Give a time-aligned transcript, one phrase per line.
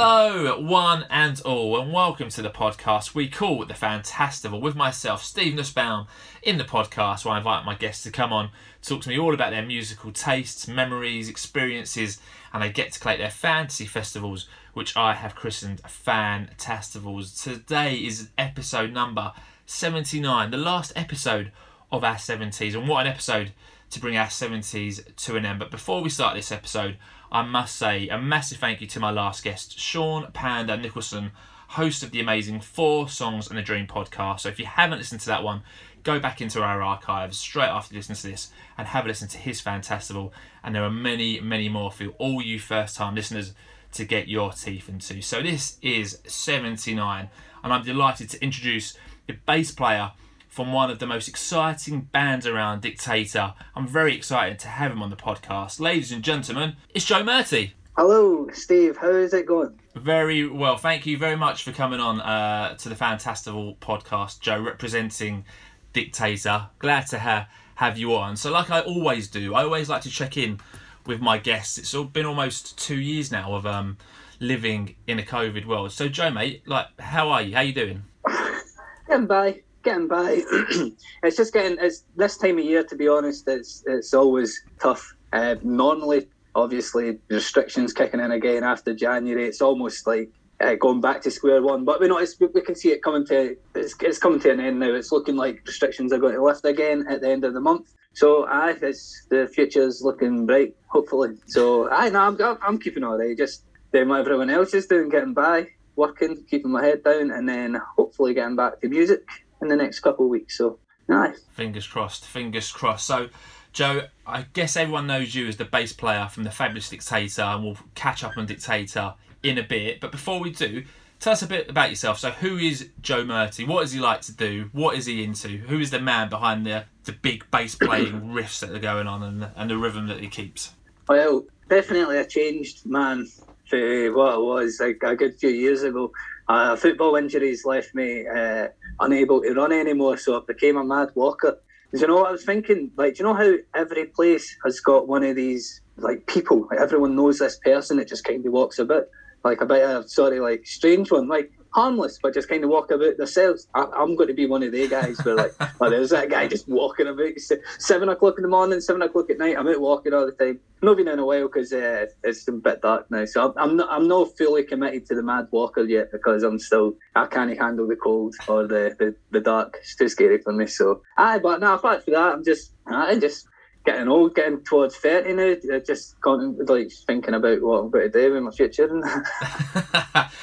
[0.00, 5.24] Hello, one and all, and welcome to the podcast we call The Fantastival with myself,
[5.24, 6.06] Steve Nussbaum,
[6.40, 9.34] in the podcast where I invite my guests to come on, talk to me all
[9.34, 12.20] about their musical tastes, memories, experiences,
[12.52, 17.42] and they get to collect their fantasy festivals, which I have christened Fantastivals.
[17.42, 19.32] Today is episode number
[19.66, 21.50] 79, the last episode
[21.90, 23.50] of our 70s, and what an episode
[23.90, 25.58] to bring our 70s to an end.
[25.58, 26.98] But before we start this episode,
[27.30, 31.32] I must say a massive thank you to my last guest, Sean Panda Nicholson,
[31.68, 34.40] host of the amazing Four Songs and a Dream podcast.
[34.40, 35.62] So if you haven't listened to that one,
[36.02, 39.28] go back into our archives straight after you listen to this and have a listen
[39.28, 40.30] to his Fantastival.
[40.64, 43.52] And there are many, many more for all you first time listeners
[43.92, 45.20] to get your teeth into.
[45.20, 47.28] So this is 79,
[47.62, 50.12] and I'm delighted to introduce the bass player
[50.48, 53.54] from one of the most exciting bands around, Dictator.
[53.76, 55.78] I'm very excited to have him on the podcast.
[55.78, 57.74] Ladies and gentlemen, it's Joe Murty.
[57.96, 58.96] Hello, Steve.
[58.96, 59.78] How is it going?
[59.94, 60.76] Very well.
[60.76, 65.44] Thank you very much for coming on uh, to the Fantastival podcast, Joe, representing
[65.92, 66.68] Dictator.
[66.78, 68.36] Glad to ha- have you on.
[68.36, 70.60] So, like I always do, I always like to check in
[71.06, 71.76] with my guests.
[71.76, 73.98] It's all been almost two years now of um,
[74.40, 75.92] living in a COVID world.
[75.92, 77.54] So, Joe, mate, like, how are you?
[77.54, 78.04] How you doing?
[79.08, 80.42] Getting by getting by.
[81.22, 82.84] it's just getting it's this time of year.
[82.84, 85.14] To be honest, it's it's always tough.
[85.32, 89.46] Uh, normally, obviously, restrictions kicking in again after January.
[89.46, 91.84] It's almost like uh, going back to square one.
[91.84, 94.78] But we know we can see it coming to it's, it's coming to an end
[94.78, 94.92] now.
[94.94, 97.88] It's looking like restrictions are going to lift again at the end of the month.
[98.12, 100.74] So I, it's the future's looking bright.
[100.88, 101.30] Hopefully.
[101.46, 103.36] So I know I'm, I'm keeping all right.
[103.36, 105.66] Just doing what everyone else is doing, getting by,
[105.96, 109.22] working, keeping my head down, and then hopefully getting back to music
[109.60, 110.58] in the next couple of weeks.
[110.58, 111.40] So, nice.
[111.52, 112.24] Fingers crossed.
[112.24, 113.06] Fingers crossed.
[113.06, 113.28] So,
[113.72, 117.64] Joe, I guess everyone knows you as the bass player from the Fabulous Dictator, and
[117.64, 120.00] we'll catch up on Dictator in a bit.
[120.00, 120.84] But before we do,
[121.20, 122.18] tell us a bit about yourself.
[122.18, 123.64] So, who is Joe Murty?
[123.64, 124.70] What does he like to do?
[124.72, 125.48] What is he into?
[125.48, 129.22] Who is the man behind the the big bass playing riffs that are going on
[129.22, 130.72] and the, and the rhythm that he keeps?
[131.08, 133.26] Well, definitely a changed man
[133.68, 136.12] for what it was like a good few years ago.
[136.48, 138.68] Uh, football injuries left me uh,
[139.00, 141.58] unable to run anymore, so I became a mad walker.
[141.92, 142.90] Do you know what I was thinking?
[142.96, 146.68] Like, do you know how every place has got one of these like people?
[146.70, 149.10] Like everyone knows this person that just kind of walks a bit,
[149.42, 151.28] like a bit of sorry, like strange one.
[151.28, 153.68] Like harmless, but just kind of walk about themselves.
[153.74, 156.48] I, am going to be one of the guys where like, oh, there's that guy
[156.48, 157.32] just walking about
[157.78, 159.56] seven o'clock in the morning, seven o'clock at night.
[159.58, 160.60] I'm out walking all the time.
[160.80, 163.76] Not been in a while because uh, it's a bit dark now, so I'm, I'm
[163.76, 167.58] not I'm not fully committed to the mad walker yet because I'm still I can't
[167.58, 169.76] handle the cold or the, the, the dark.
[169.80, 170.66] It's too scary for me.
[170.66, 173.48] So aye, but now apart from that, I'm just I just
[173.84, 178.36] getting old, getting towards 30 now, just like thinking about what I'm going to do
[178.36, 178.88] in my future.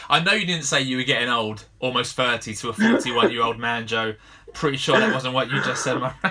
[0.09, 3.43] I know you didn't say you were getting old, almost 30 to a 41 year
[3.43, 4.15] old man, Joe.
[4.53, 5.97] Pretty sure that wasn't what you just said.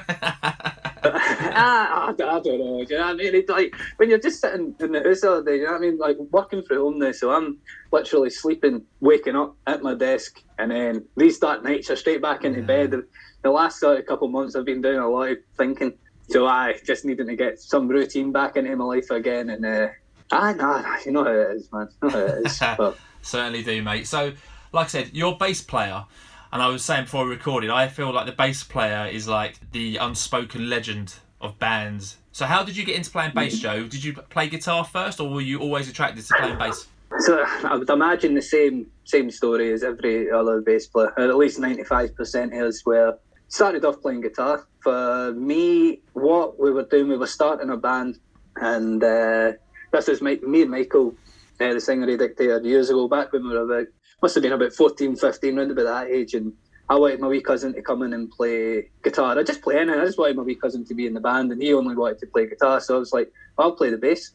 [1.04, 2.84] ah, I, don't know.
[2.84, 3.34] Do you know what I mean?
[3.34, 5.80] It's like when you're just sitting in the house all day, you know what I
[5.80, 5.98] mean?
[5.98, 7.58] Like working from home now, so I'm
[7.92, 12.60] literally sleeping, waking up at my desk, and then restart nights are straight back into
[12.60, 12.66] yeah.
[12.66, 13.02] bed.
[13.42, 15.92] The last sort of couple of months, I've been doing a lot of thinking
[16.28, 19.88] so I just needing to get some routine back into my life again, and uh,
[20.32, 21.88] ah, nah, you know how it is, man.
[22.02, 22.60] You know how it is.
[22.78, 22.98] But...
[23.22, 24.06] Certainly do, mate.
[24.06, 24.32] So,
[24.72, 26.04] like I said, you're bass player,
[26.52, 29.58] and I was saying before we recorded, I feel like the bass player is like
[29.72, 32.18] the unspoken legend of bands.
[32.32, 33.84] So, how did you get into playing bass, Joe?
[33.84, 36.86] Did you play guitar first, or were you always attracted to playing bass?
[37.20, 41.58] So I would imagine the same same story as every other bass player, at least
[41.58, 43.14] ninety five percent is where
[43.54, 44.66] started off playing guitar.
[44.80, 48.18] For me, what we were doing, we were starting a band,
[48.56, 49.52] and uh,
[49.92, 51.14] this was my, me and Michael,
[51.60, 53.86] uh, the singer of Dictator, years ago, back when we were about,
[54.20, 56.34] must have been about 14, 15, around about that age.
[56.34, 56.52] And
[56.88, 59.38] I wanted my wee cousin to come in and play guitar.
[59.38, 60.00] I just play anything.
[60.00, 62.18] I just wanted my wee cousin to be in the band, and he only wanted
[62.18, 62.80] to play guitar.
[62.80, 64.32] So I was like, I'll play the bass.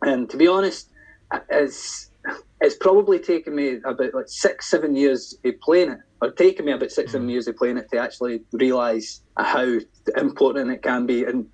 [0.00, 0.88] And to be honest,
[1.50, 2.10] it's
[2.62, 6.72] it's probably taken me about like six, seven years of playing it or taken me
[6.72, 7.32] about six, seven mm.
[7.32, 9.78] years of playing it to actually realise how
[10.16, 11.24] important it can be.
[11.24, 11.46] And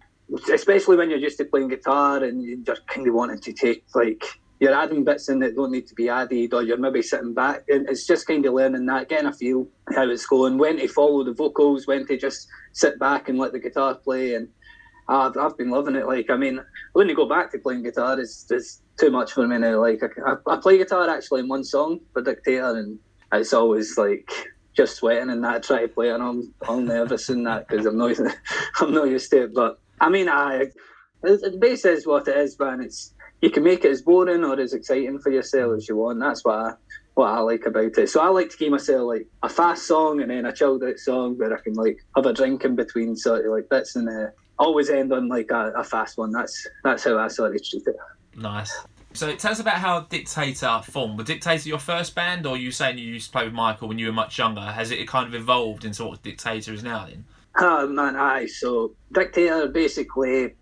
[0.53, 4.23] especially when you're used to playing guitar and you're kind of wanting to take like
[4.61, 7.63] you're adding bits in that don't need to be added, or you're maybe sitting back,
[7.69, 10.89] and it's just kind of learning that, getting a feel how it's going, when to
[10.89, 14.35] follow the vocals, when to just sit back and let the guitar play.
[14.35, 14.49] And
[15.09, 16.07] I've, I've been loving it.
[16.07, 16.61] Like, I mean,
[16.93, 19.81] when you go back to playing guitar, it's, it's too much for me now.
[19.81, 22.99] Like, I, I play guitar actually in one song for Dictator, and
[23.33, 24.29] it's always like
[24.79, 27.99] just sweating and that, try to play and I'm I'm nervous in that because I'm
[27.99, 28.17] not
[28.81, 29.55] I'm not used to it.
[29.55, 30.67] But I mean, I
[31.21, 32.81] the bass is what it is, man.
[32.81, 36.21] It's you can make it as boring or as exciting for yourself as you want.
[36.21, 36.73] That's what I
[37.15, 38.09] what I like about it.
[38.09, 40.99] So I like to give myself like a fast song and then a chilled out
[40.99, 44.09] song where I can like have a drink in between sort of like bits and
[44.09, 44.31] uh,
[44.61, 46.31] always end on like a, a fast one.
[46.31, 47.97] That's that's how I sort of treat it.
[48.37, 48.73] Nice.
[49.15, 51.19] So tell us about how Dictator formed.
[51.19, 53.99] Was Dictator your first band, or you saying you used to play with Michael when
[53.99, 54.61] you were much younger?
[54.61, 57.07] Has it kind of evolved into what Dictator is now?
[57.07, 57.25] Then.
[57.59, 58.47] Oh man, aye.
[58.47, 60.55] So Dictator basically,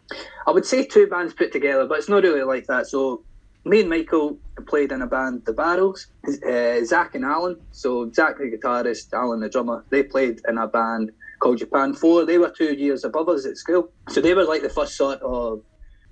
[0.47, 2.87] I would say two bands put together, but it's not really like that.
[2.87, 3.25] So
[3.65, 6.07] me and Michael played in a band, The Barrels.
[6.27, 10.67] Uh, Zach and Alan, so Zach the guitarist, Alan the drummer, they played in a
[10.67, 11.11] band
[11.41, 12.25] called Japan 4.
[12.25, 13.91] They were two years above us at school.
[14.09, 15.63] So they were like the first sort of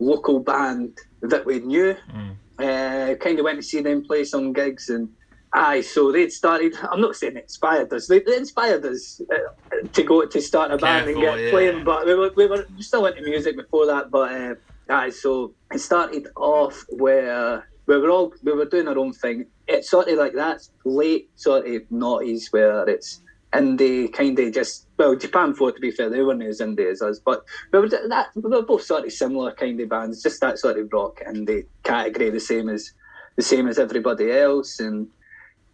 [0.00, 0.98] local band
[1.29, 1.97] that we knew.
[2.12, 2.37] Mm.
[2.56, 5.09] Uh, kind of went to see them play some gigs and
[5.53, 6.75] aye, so they'd started.
[6.91, 8.06] I'm not saying inspired us.
[8.06, 11.50] They, they inspired us uh, to go to start a band Careful, and get yeah.
[11.50, 14.11] playing, but we were, we were still into music before that.
[14.11, 14.55] But uh,
[14.88, 19.47] aye, so it started off where we were all we were doing our own thing.
[19.67, 23.21] It's sort of like that late sort of noughties where it's
[23.54, 27.02] indie kind of just well Japan 4 to be fair they weren't as indie as
[27.02, 30.40] us but we were that we were both sort of similar kind of bands just
[30.40, 32.92] that sort of rock indie category the same as
[33.36, 35.08] the same as everybody else and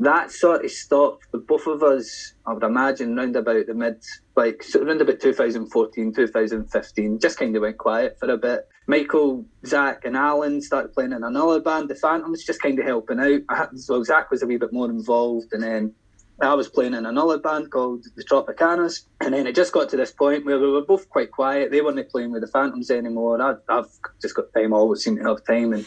[0.01, 4.03] that sort of stopped the both of us I would imagine round about the mid
[4.35, 8.67] like so around about 2014 2015 just kind of went quiet for a bit.
[8.87, 11.91] Michael Zach and Alan started playing in another band.
[11.91, 13.79] The Phantoms just kind of helping out.
[13.79, 15.95] So Zach was a wee bit more involved and then
[16.43, 19.97] I was playing in another band called the Tropicanas, and then it just got to
[19.97, 21.71] this point where we were both quite quiet.
[21.71, 23.41] They weren't playing with the Phantoms anymore.
[23.43, 23.89] I, have
[24.23, 25.87] just got time, I always seem to have time, and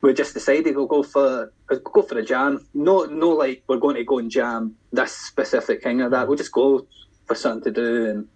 [0.00, 2.64] we just decided we'll go for go for a jam.
[2.74, 6.28] No, no, like we're going to go and jam this specific thing or that.
[6.28, 6.86] We'll just go
[7.26, 8.28] for something to do and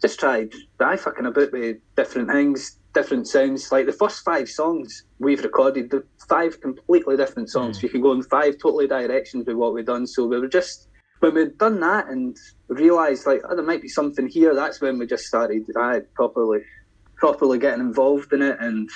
[0.00, 0.48] just try.
[0.80, 3.70] I fucking about with different things, different sounds.
[3.70, 7.78] Like the first five songs we've recorded, the five completely different songs.
[7.78, 7.82] Mm.
[7.84, 10.06] You can go in five totally directions with what we've done.
[10.06, 10.88] So we were just
[11.20, 12.36] when we'd done that and
[12.68, 16.60] realised like oh, there might be something here, that's when we just started I properly
[17.16, 18.90] properly getting involved in it and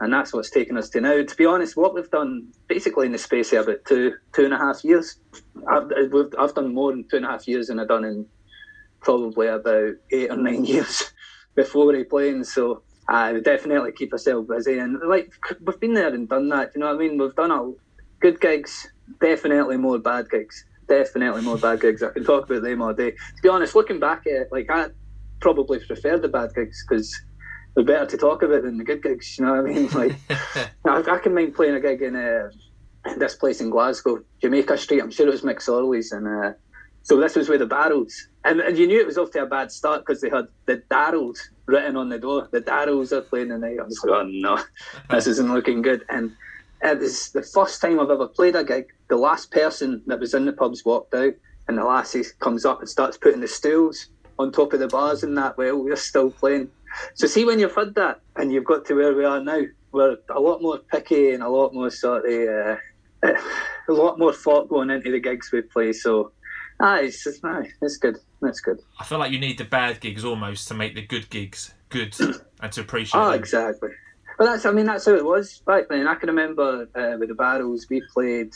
[0.00, 1.22] and that's what's taken us to now.
[1.22, 4.54] To be honest, what we've done basically in the space of about two two and
[4.54, 5.16] a half years,
[5.68, 5.90] I've,
[6.38, 8.26] I've done more in two and a half years than I've done in
[9.00, 11.12] probably about eight or nine years
[11.54, 12.44] before he playing.
[12.44, 15.32] So uh, I would definitely keep ourselves busy and like
[15.64, 16.72] we've been there and done that.
[16.74, 17.18] You know what I mean?
[17.18, 17.72] We've done a
[18.20, 18.88] good gigs,
[19.20, 22.02] definitely more bad gigs definitely more bad gigs.
[22.02, 23.12] I can talk about them all day.
[23.12, 24.88] To be honest, looking back at it, like I
[25.40, 27.14] probably prefer the bad gigs because
[27.74, 29.38] they're better to talk about than the good gigs.
[29.38, 29.88] You know what I mean?
[29.92, 30.16] Like
[30.86, 32.50] I, I, can mind playing a gig in, uh,
[33.16, 35.00] this place in Glasgow, Jamaica Street.
[35.00, 36.52] I'm sure it was McSorley's, and uh,
[37.02, 38.28] so this was where the Barrels.
[38.44, 40.82] And, and you knew it was off to a bad start because they had the
[40.90, 42.48] Darrells written on the door.
[42.50, 43.78] The Darrells are playing tonight.
[43.80, 44.62] I was like, oh no,
[45.10, 46.04] this isn't looking good.
[46.08, 46.32] And
[46.82, 48.86] it was the first time I've ever played a gig.
[49.12, 51.34] The last person that was in the pubs walked out,
[51.68, 54.06] and the lassie comes up and starts putting the stools
[54.38, 55.58] on top of the bars and that.
[55.58, 56.70] Well, we're still playing.
[57.12, 60.16] So see, when you've had that and you've got to where we are now, we're
[60.30, 62.78] a lot more picky and a lot more sort of
[63.22, 63.28] uh,
[63.90, 65.92] a lot more thought going into the gigs we play.
[65.92, 66.32] So.
[66.80, 67.38] Ah, it's, it's,
[67.82, 68.16] it's good.
[68.40, 68.78] That's good.
[68.98, 72.16] I feel like you need the bad gigs almost to make the good gigs good
[72.62, 73.20] and to appreciate.
[73.20, 73.38] Oh, them.
[73.38, 73.90] exactly.
[74.38, 76.08] But that's, I mean, that's how it was back then.
[76.08, 78.54] I can remember uh, with the Barrels, we played.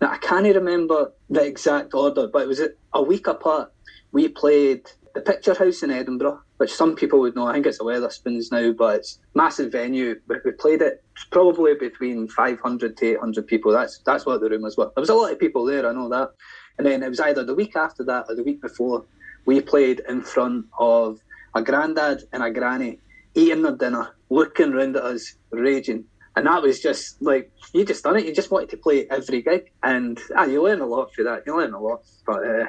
[0.00, 2.62] Now, I can't remember the exact order, but it was
[2.94, 3.72] a week apart.
[4.12, 7.46] We played the Picture House in Edinburgh, which some people would know.
[7.46, 10.14] I think it's a Wetherspoons now, but it's massive venue.
[10.28, 11.02] We played it
[11.32, 13.72] probably between 500 to 800 people.
[13.72, 14.76] That's that's what the was.
[14.76, 15.88] Well, there was a lot of people there.
[15.88, 16.30] I know that.
[16.78, 19.04] And then it was either the week after that or the week before.
[19.46, 21.18] We played in front of
[21.54, 23.00] a granddad and a granny
[23.34, 26.04] eating their dinner, looking round at us, raging.
[26.38, 28.24] And that was just like you just done it.
[28.24, 31.42] You just wanted to play every gig, and ah, you learn a lot through that.
[31.44, 32.66] You learn a lot, but uh,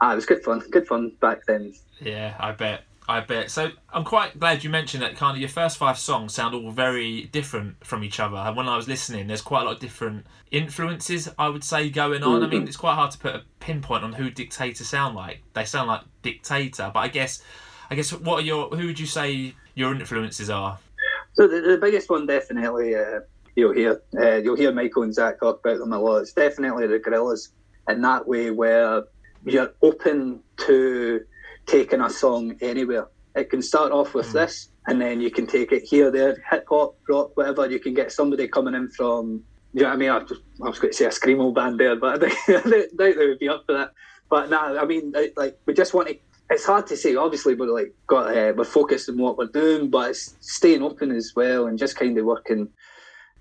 [0.00, 0.62] ah, it was good fun.
[0.70, 1.74] Good fun back then.
[2.00, 2.84] Yeah, I bet.
[3.08, 3.50] I bet.
[3.50, 5.16] So I'm quite glad you mentioned that.
[5.16, 8.36] Kind of your first five songs sound all very different from each other.
[8.36, 11.28] And when I was listening, there's quite a lot of different influences.
[11.40, 12.36] I would say going on.
[12.36, 12.44] Mm-hmm.
[12.44, 12.68] I mean, mm-hmm.
[12.68, 15.42] it's quite hard to put a pinpoint on who Dictator sound like.
[15.54, 17.42] They sound like Dictator, but I guess,
[17.90, 18.68] I guess, what are your?
[18.68, 20.78] Who would you say your influences are?
[21.38, 23.20] So the, the biggest one definitely uh,
[23.54, 26.18] you'll hear uh, you'll hear Michael and Zach talk about them a lot.
[26.18, 27.50] It's definitely the Gorillaz
[27.88, 29.04] in that way where
[29.44, 31.20] you're open to
[31.66, 33.06] taking a song anywhere.
[33.36, 34.32] It can start off with mm.
[34.32, 37.70] this, and then you can take it here, there, hip hop, rock, whatever.
[37.70, 40.10] You can get somebody coming in from, you know what I mean?
[40.10, 43.14] I, just, I was going to say a screamo band there, but I doubt they
[43.14, 43.92] would be up for that.
[44.28, 46.18] But no, nah, I mean, like we just want to
[46.50, 47.14] it's hard to say.
[47.14, 51.10] Obviously, we're like got uh, we're focused on what we're doing, but it's staying open
[51.10, 52.68] as well and just kind of working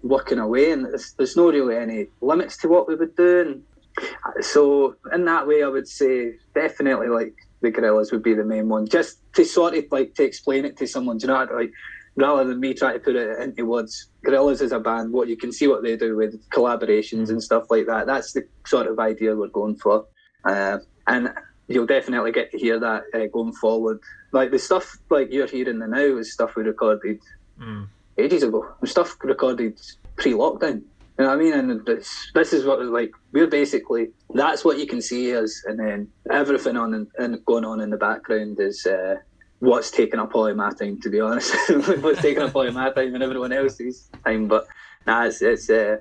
[0.04, 3.64] working away, and there's, there's no really any limits to what we would do.
[3.98, 8.44] And so in that way, I would say definitely like the Gorillaz would be the
[8.44, 11.18] main one, just to sort of like to explain it to someone.
[11.18, 11.72] Do you know, like
[12.16, 15.14] rather than me trying to put it into words, Gorillaz is a band.
[15.14, 18.06] What you can see what they do with collaborations and stuff like that.
[18.06, 20.06] That's the sort of idea we're going for,
[20.46, 21.34] uh, and
[21.68, 24.00] you'll definitely get to hear that uh, going forward.
[24.34, 27.20] Like the stuff like you're hearing the now is stuff we recorded
[27.60, 27.88] Mm.
[28.20, 28.64] ages ago.
[28.86, 29.80] Stuff recorded
[30.18, 30.82] pre-lockdown.
[31.18, 31.54] You know what I mean?
[31.54, 35.80] And this, this is what like we're basically that's what you can see us, and
[35.80, 39.16] then everything on and, going on in the background is uh,
[39.60, 41.00] what's taking up all of my time.
[41.02, 41.56] To be honest,
[42.02, 44.48] what's taking up all of my time and everyone else's time.
[44.48, 44.68] But
[45.08, 45.98] nah, it's it's uh,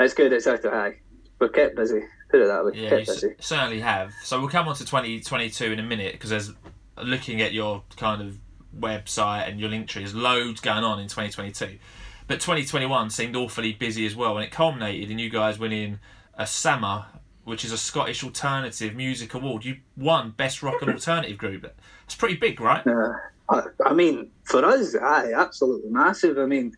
[0.00, 0.32] it's good.
[0.32, 0.94] It's after high.
[1.38, 2.00] We're kept busy.
[2.34, 2.72] Put it that way.
[2.74, 4.12] Yeah, certainly have.
[4.24, 6.52] So we'll come on to 2022 in a minute because there's
[7.00, 8.38] looking at your kind of
[8.76, 11.78] website and your link tree, there's loads going on in 2022.
[12.26, 16.00] But 2021 seemed awfully busy as well, and it culminated in you guys winning
[16.36, 17.06] a SAMA,
[17.44, 19.64] which is a Scottish Alternative Music Award.
[19.64, 21.62] You won Best Rock and Alternative Group.
[21.62, 22.84] That's pretty big, right?
[22.84, 23.12] Uh,
[23.48, 26.36] I, I mean, for us, aye, absolutely massive.
[26.38, 26.74] I mean,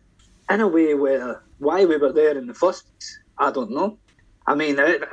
[0.51, 3.97] in a way where why we were there in the first place, I don't know.
[4.47, 5.03] I mean, it,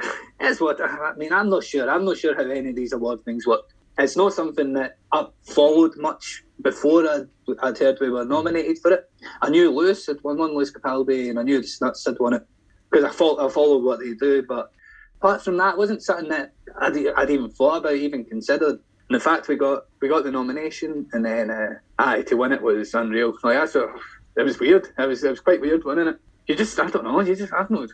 [0.40, 1.32] it's what I mean.
[1.32, 1.90] I'm not sure.
[1.90, 3.62] I'm not sure how any of these award things work.
[3.98, 7.28] It's not something that I followed much before I'd,
[7.62, 9.10] I'd heard we were nominated for it.
[9.42, 12.34] I knew Lewis had won one, Lewis Capaldi, and I knew the Snuts had won
[12.34, 12.46] it
[12.90, 14.42] because I, I followed what they do.
[14.42, 14.70] But
[15.18, 18.80] apart from that, it wasn't something that I'd, I'd even thought about, even considered.
[19.08, 22.52] And the fact we got we got the nomination and then uh, aye to win
[22.52, 23.34] it was unreal.
[23.42, 23.90] Like that's what,
[24.36, 24.88] it was weird.
[24.98, 26.16] It was it was quite weird winning it.
[26.46, 27.20] You just I don't know.
[27.20, 27.86] You just I don't know.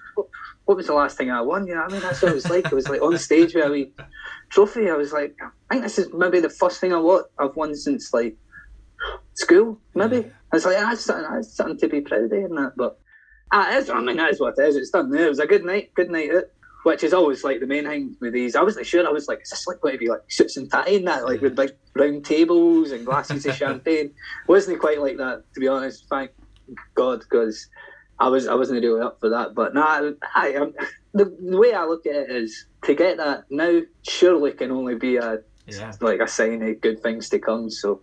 [0.71, 1.67] What, was the last thing I won?
[1.67, 2.00] You know I mean?
[2.00, 2.67] That's what it was like.
[2.67, 3.93] It was like on stage with a wee
[4.50, 4.89] trophy.
[4.89, 7.75] I was like, I think this is maybe the first thing I won, I've won
[7.75, 8.37] since like
[9.35, 9.81] school.
[9.97, 12.75] Maybe I was like, that's something, that's something to be proud of and that.
[12.77, 13.00] But
[13.50, 14.77] ah, it's, I mean, that is what it is.
[14.77, 15.27] It's done there.
[15.27, 15.93] It was a good night.
[15.95, 16.45] Good night out
[16.83, 18.57] which is always like the main thing with these.
[18.57, 19.07] I wasn't sure.
[19.07, 21.25] I was like, is this like going to be like suits and tie and that,
[21.25, 24.12] like with big round tables and glasses of champagne?
[24.47, 26.07] Wasn't quite like that, to be honest.
[26.09, 26.31] Thank
[26.95, 27.69] God, because
[28.21, 29.55] I was I wasn't really up for that.
[29.55, 30.75] But nah, I, um,
[31.15, 34.95] the, the way I look at it is to get that now surely can only
[34.95, 35.93] be a Yeah.
[36.00, 37.71] like a sign of good things to come.
[37.71, 38.03] So.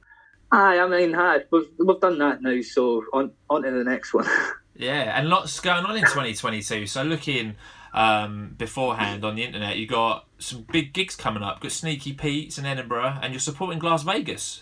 [0.49, 4.13] Aye, I mean, aye, we've, we've done that now, so on on to the next
[4.13, 4.25] one.
[4.79, 6.85] Yeah, and lots going on in 2022.
[6.85, 7.55] So looking
[7.95, 11.61] um, beforehand on the internet, you got some big gigs coming up.
[11.61, 14.61] Got Sneaky Pete's in Edinburgh, and you're supporting Las Vegas.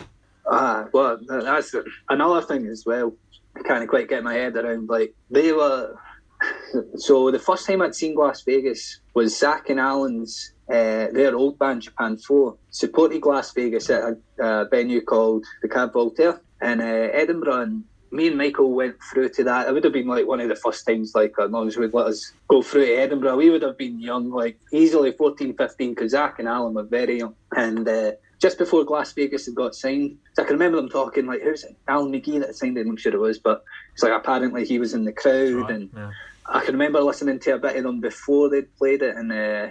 [0.49, 1.75] Ah, well, that's
[2.07, 3.13] another thing as well.
[3.57, 4.89] I can't quite get my head around.
[4.89, 5.95] Like they were.
[6.97, 11.59] So the first time I'd seen Las Vegas was Zach and Alan's uh, their old
[11.59, 16.81] band Japan Four supported Las Vegas at a, a venue called the Cab Voltaire in
[16.81, 19.67] uh, Edinburgh, and me and Michael went through to that.
[19.67, 22.31] It would have been like one of the first times, like as we'd let us
[22.47, 23.37] go through to Edinburgh.
[23.37, 27.19] We would have been young, like easily 14, 15, because Zach and Alan were very
[27.19, 27.87] young, and.
[27.87, 30.17] Uh, just before Las Vegas had got signed.
[30.33, 31.75] So I can remember them talking like, "Who's it?
[31.87, 33.63] Alan McGee that signed him?" I'm sure it was, but
[33.93, 36.11] it's like apparently he was in the crowd, Right, and yeah.
[36.45, 39.69] I can remember listening to a bit of them before they'd played it, and uh,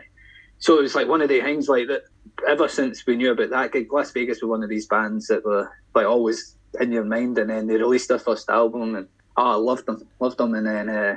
[0.59, 2.03] so it was like one of the things like that.
[2.49, 5.45] Ever since we knew about that gig, Las Vegas were one of these bands that
[5.45, 9.07] were like always in your mind, and then they released their first album, and
[9.37, 10.89] oh, I loved them, loved them, and then.
[10.89, 11.17] Uh,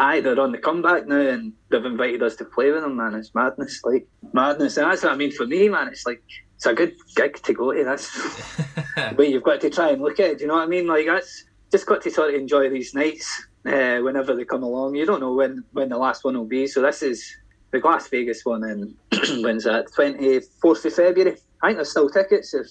[0.00, 2.96] Aye, they're on the comeback now, and they've invited us to play with them.
[2.96, 5.88] Man, it's madness, like madness, and that's what I mean for me, man.
[5.88, 6.22] It's like
[6.58, 7.84] it's a good gig to go to.
[7.84, 10.38] That's way you've got to try and look at it.
[10.38, 10.88] Do you know what I mean?
[10.88, 14.96] Like that's just got to sort of enjoy these nights uh, whenever they come along.
[14.96, 16.66] You don't know when when the last one will be.
[16.66, 17.24] So this is
[17.70, 18.96] the Las Vegas one, and
[19.44, 19.92] when's that?
[19.94, 21.36] Twenty fourth of February.
[21.62, 22.66] I think there's still tickets if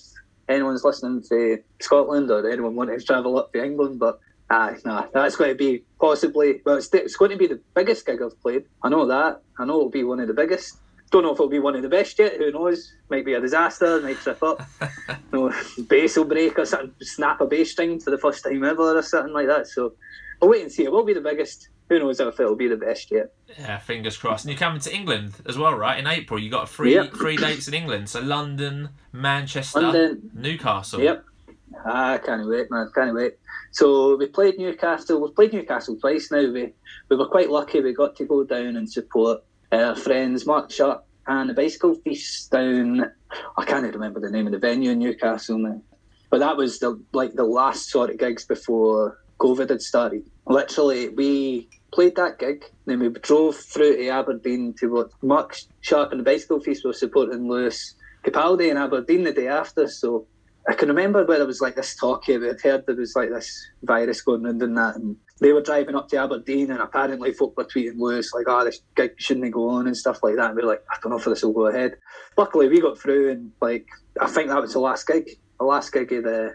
[0.49, 4.19] anyone's listening to Scotland or anyone wanting to travel up to England, but.
[4.49, 6.61] Aye, nah, that's going to be possibly.
[6.65, 8.63] Well, it's, it's going to be the biggest gig I've played.
[8.81, 9.41] I know that.
[9.59, 10.77] I know it'll be one of the biggest.
[11.09, 12.35] Don't know if it'll be one of the best yet.
[12.37, 12.93] Who knows?
[13.09, 14.01] Might be a disaster.
[14.01, 14.61] Might trip up.
[15.31, 15.53] no,
[15.87, 16.93] bass will break or something.
[17.01, 19.67] Snap a bass string for the first time ever or something like that.
[19.67, 19.93] So
[20.41, 20.83] I'll wait and see.
[20.83, 21.69] It will be the biggest.
[21.89, 23.33] Who knows if it'll be the best yet?
[23.57, 24.43] Yeah, fingers crossed.
[24.43, 25.97] And you're coming to England as well, right?
[25.97, 27.13] In April, you got three Yep.
[27.13, 28.09] three dates in England.
[28.09, 30.29] So London, Manchester, London.
[30.33, 30.99] Newcastle.
[30.99, 31.23] Yep.
[31.85, 32.91] Ah, I can't wait, man.
[32.93, 33.35] Can't wait.
[33.71, 35.21] So we played Newcastle.
[35.21, 36.51] We've played Newcastle twice now.
[36.51, 36.73] We
[37.09, 37.79] we were quite lucky.
[37.79, 42.51] We got to go down and support our friends Mark Sharp and the Bicycle Feast
[42.51, 43.11] down.
[43.57, 45.81] I can't remember the name of the venue in Newcastle now,
[46.29, 50.29] but that was the like the last sort of gigs before COVID had started.
[50.45, 56.11] Literally, we played that gig, then we drove through to Aberdeen to what Mark Sharp
[56.11, 59.87] and the Bicycle Feast were supporting Lewis Capaldi in Aberdeen the day after.
[59.87, 60.25] So
[60.67, 62.49] I can remember where there was like this talk here.
[62.49, 65.95] I'd heard there was like this virus going around and that, and they were driving
[65.95, 69.69] up to Aberdeen, and apparently folk were tweeting Lewis like, "Oh, this gig shouldn't go
[69.69, 70.47] on" and stuff like that.
[70.47, 71.97] And we are like, "I don't know if this will go ahead."
[72.37, 73.85] Luckily, we got through, and like,
[74.19, 75.29] I think that was the last gig,
[75.59, 76.53] the last gig of the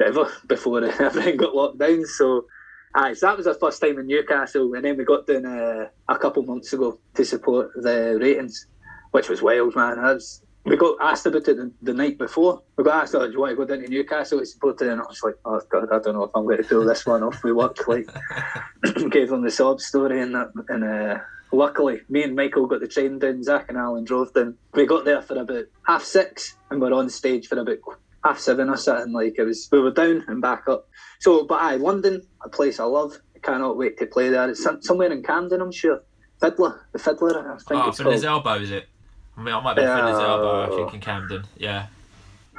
[0.00, 2.04] ever before everything got locked down.
[2.06, 2.46] So,
[2.94, 5.88] aye, so that was our first time in Newcastle, and then we got down uh,
[6.08, 8.66] a couple months ago to support the ratings,
[9.10, 10.00] which was wild, man.
[10.00, 12.62] Was we got asked about it the, the, night before.
[12.76, 14.88] We got asked, oh, do you want to go down to Newcastle to support it?
[14.88, 17.06] And I was like, oh, God, I don't know if I'm going to pull this
[17.06, 17.42] one off.
[17.42, 18.08] We work, like,
[19.10, 20.52] gave them the sob story and that.
[20.68, 21.18] And uh,
[21.50, 24.56] luckily, me and Michael got the train down, Zach and Alan drove down.
[24.74, 27.78] We got there for about half six and we're on stage for about
[28.22, 29.12] half seven or something.
[29.12, 30.88] Like, it was, we were down and back up.
[31.20, 33.18] So, but aye, London, a place I love.
[33.34, 34.50] I cannot wait to play there.
[34.50, 36.02] It's somewhere in Camden, I'm sure.
[36.38, 38.24] Fiddler, the Fiddler, I think oh, it's called.
[38.24, 38.88] elbow, is it?
[39.36, 40.08] I mean, I might be yeah.
[40.08, 40.64] his elbow.
[40.64, 41.44] I think in Camden.
[41.56, 41.86] Yeah.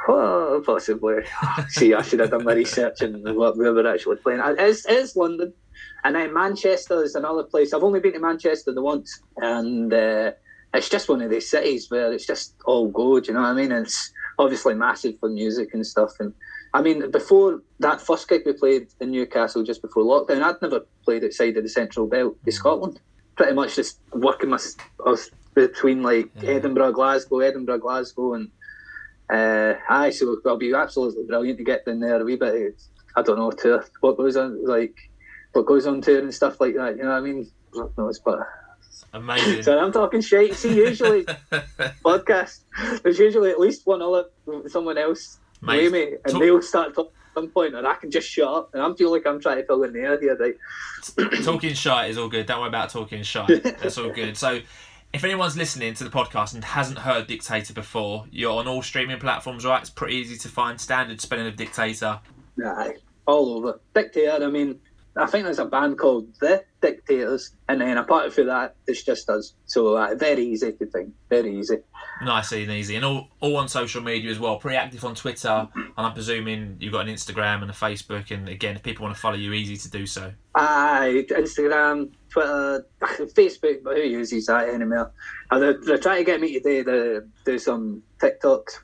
[0.08, 1.24] Well, possibly.
[1.70, 4.42] See, I should have done my research and what we were actually playing.
[4.44, 5.54] It is, it is London,
[6.04, 7.74] and then Manchester is another place.
[7.74, 10.32] I've only been to Manchester the once, and uh,
[10.74, 13.28] it's just one of these cities where it's just all good.
[13.28, 13.72] You know what I mean?
[13.72, 16.14] And it's obviously massive for music and stuff.
[16.20, 16.34] And
[16.74, 20.82] I mean, before that first gig we played in Newcastle just before lockdown, I'd never
[21.04, 23.00] played outside of the Central Belt in Scotland.
[23.36, 24.60] Pretty much just working my,
[25.06, 26.52] I was between like yeah.
[26.52, 28.50] Edinburgh, Glasgow, Edinburgh, Glasgow, and
[29.30, 32.76] uh, aye, so it'll be absolutely brilliant to get in there a wee bit.
[33.16, 34.96] I don't know tour what goes on like
[35.54, 36.98] what goes on tour and stuff like that.
[36.98, 37.52] You know what I mean?
[37.74, 38.40] No, it's but
[39.14, 39.64] amazing.
[39.64, 40.56] so I'm talking shit.
[40.56, 41.24] See, usually
[42.06, 42.60] podcast
[43.04, 44.26] there's usually at least one other
[44.68, 48.10] someone else Mate, me, and talk- they'll start talking at some point, and I can
[48.10, 48.72] just shut up.
[48.74, 51.44] And I feel like I'm trying to fill in the air here, right?
[51.44, 52.46] talking shite is all good.
[52.46, 53.64] Don't worry about talking shite.
[53.64, 54.36] That's all good.
[54.38, 54.60] So,
[55.14, 59.20] if anyone's listening to the podcast and hasn't heard Dictator before, you're on all streaming
[59.20, 59.82] platforms, right?
[59.82, 60.80] It's pretty easy to find.
[60.80, 62.20] Standard spelling of Dictator.
[62.56, 62.90] Nah,
[63.26, 63.80] all over.
[63.94, 64.44] Dictator.
[64.44, 64.80] I mean,
[65.16, 69.30] I think there's a band called The Dictators, and then apart from that, it's just
[69.30, 69.54] us.
[69.66, 71.80] So uh, very easy to think, very easy.
[72.24, 74.58] Nice and easy, and all, all on social media as well.
[74.58, 78.32] Pretty active on Twitter, and I'm presuming you've got an Instagram and a Facebook.
[78.32, 80.32] And again, if people want to follow you, easy to do so.
[80.56, 85.12] Aye, Instagram, Twitter, Facebook, but who uses that anymore?
[85.52, 88.80] They're, they're trying to get me to do the, do some TikToks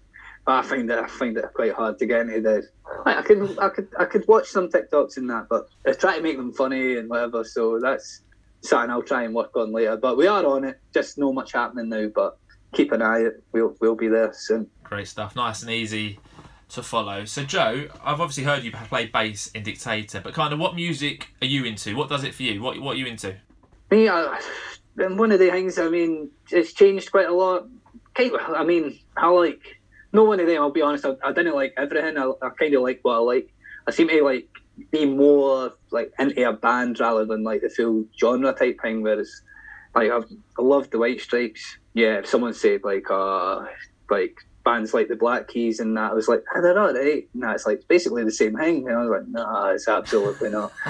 [0.47, 2.69] but I find it I find it quite hard to get into the.
[3.05, 6.23] I could I could I could watch some TikToks in that, but I try to
[6.23, 7.43] make them funny and whatever.
[7.43, 8.21] So that's
[8.61, 9.97] something I'll try and work on later.
[9.97, 10.79] But we are on it.
[10.93, 12.37] Just no much happening now, but
[12.73, 13.27] keep an eye.
[13.51, 14.69] We'll we'll be there soon.
[14.83, 15.35] Great stuff.
[15.35, 16.19] Nice and easy
[16.69, 17.25] to follow.
[17.25, 21.29] So Joe, I've obviously heard you play bass in Dictator, but kind of what music
[21.41, 21.95] are you into?
[21.95, 22.61] What does it for you?
[22.61, 23.35] What what are you into?
[23.89, 24.39] Me, I,
[24.95, 25.79] one of the things.
[25.79, 27.67] I mean, it's changed quite a lot.
[28.17, 29.76] I mean, I like
[30.13, 30.61] no one of them.
[30.61, 31.05] I'll be honest.
[31.05, 32.17] I, I didn't like everything.
[32.17, 33.53] I, I kind of like what I like.
[33.87, 34.47] I seem to like
[34.91, 39.01] be more like into a band rather than like the full genre type thing.
[39.01, 39.41] Whereas,
[39.95, 40.25] like I've,
[40.57, 41.77] I love the White Stripes.
[41.93, 43.65] Yeah, if someone said like uh
[44.09, 47.27] like bands like the Black Keys and that, I was like, oh, they're all right.
[47.33, 48.87] No, it's like basically the same thing.
[48.87, 50.71] And I was like, no, nah, it's absolutely not.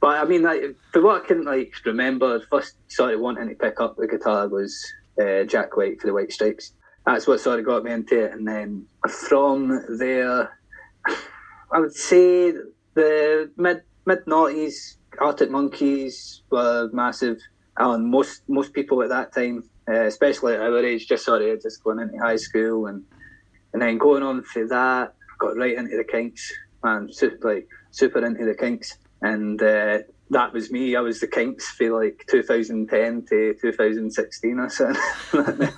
[0.00, 0.60] But I mean, like,
[0.92, 4.78] for what I can like remember, first started wanting to pick up the guitar was
[5.18, 6.74] uh, Jack White for the White Stripes
[7.06, 8.32] that's what sort of got me into it.
[8.32, 10.58] And then from there,
[11.70, 12.52] I would say
[12.94, 17.38] the mid mid noughties, Arctic Monkeys were massive.
[17.76, 21.60] And most most people at that time, uh, especially at our age, just sort of
[21.60, 23.04] just going into high school and
[23.72, 26.52] and then going on for that, got right into the Kinks,
[26.84, 29.98] man, super, like super into the Kinks, and uh,
[30.30, 30.96] that was me.
[30.96, 35.02] I was the Kinks for like 2010 to 2016 or something.
[35.32, 35.72] love the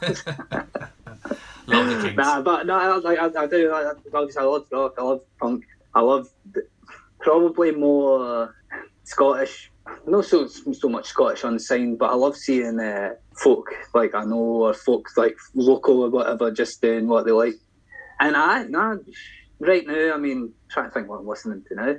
[2.02, 2.16] Kinks.
[2.16, 3.72] Nah, but no, I, I, I do.
[3.72, 4.94] I, obviously, I love rock.
[4.98, 5.64] I love punk.
[5.94, 6.28] I love
[7.20, 8.54] probably more
[9.04, 9.70] Scottish.
[10.06, 14.36] Not so so much Scottish sign, but I love seeing uh, folk like I know
[14.36, 17.54] or folk like local or whatever just doing what they like.
[18.18, 18.96] And I, nah,
[19.60, 21.96] right now, I mean, trying to think what I'm listening to now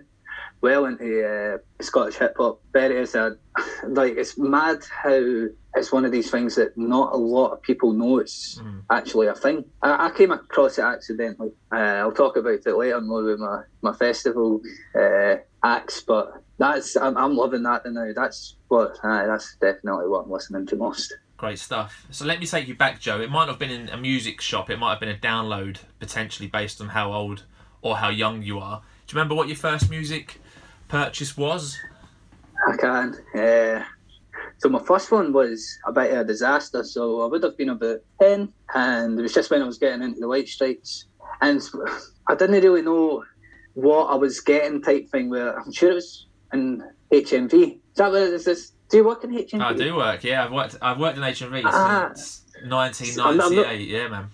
[0.61, 2.61] well into uh, Scottish hip hop.
[2.73, 3.37] Very is a
[3.87, 7.93] like it's mad how it's one of these things that not a lot of people
[7.93, 8.81] know it's mm.
[8.89, 9.65] actually a thing.
[9.81, 11.51] I, I, came across it accidentally.
[11.71, 14.61] Uh, I'll talk about it later more with my my festival
[14.95, 18.11] uh, acts, but that's I'm, I'm loving that now.
[18.15, 21.15] That's what uh, that's definitely what I'm listening to most.
[21.37, 22.07] Great stuff.
[22.09, 23.21] So let me take you back, Joe.
[23.21, 24.71] It might have been in a music shop.
[24.71, 27.43] It might have been a download, potentially based on how old
[27.83, 28.81] or how young you are.
[29.05, 30.41] Do you remember what your first music
[30.87, 31.77] purchase was?
[32.67, 33.15] I can.
[33.35, 33.83] Uh,
[34.59, 36.83] so my first one was a bit of a disaster.
[36.83, 40.01] So I would have been about ten, and it was just when I was getting
[40.01, 41.05] into the White Stripes,
[41.41, 41.61] and
[42.27, 43.23] I didn't really know
[43.73, 45.29] what I was getting type thing.
[45.29, 47.53] Where I'm sure it was in HMV.
[47.75, 48.71] Is that what is this?
[48.89, 49.61] Do you work in HMV?
[49.61, 50.23] I do work.
[50.23, 50.77] Yeah, I've worked.
[50.81, 52.11] I've worked in HMV Ah.
[52.15, 53.87] since 1998.
[53.87, 54.29] Yeah, man.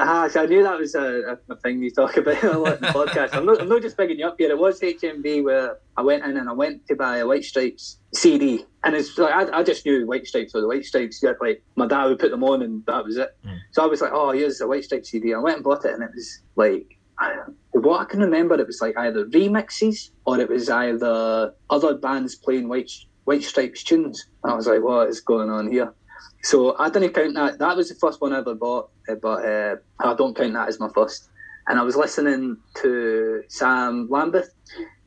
[0.00, 2.80] Ah, so I knew that was a, a thing you talk about a lot in
[2.82, 3.34] the podcast.
[3.34, 4.48] I'm not, I'm not just bigging you up here.
[4.50, 7.98] It was HMV where I went in and I went to buy a White Stripes
[8.14, 11.20] CD, and it's like I, I just knew White Stripes were the White Stripes.
[11.22, 13.36] Yeah, like my dad would put them on, and that was it.
[13.44, 13.58] Mm.
[13.72, 15.34] So I was like, oh, here's a White Stripes CD.
[15.34, 16.86] I went and bought it, and it was like.
[17.20, 17.34] I-
[17.72, 22.36] What I can remember, it was like either remixes or it was either other bands
[22.36, 22.90] playing White
[23.24, 24.26] White Stripes tunes.
[24.44, 25.92] And I was like, what is going on here?
[26.42, 27.58] So I didn't count that.
[27.58, 30.68] That was the first one I ever bought, uh, but uh, I don't count that
[30.68, 31.30] as my first.
[31.66, 34.54] And I was listening to Sam Lambeth,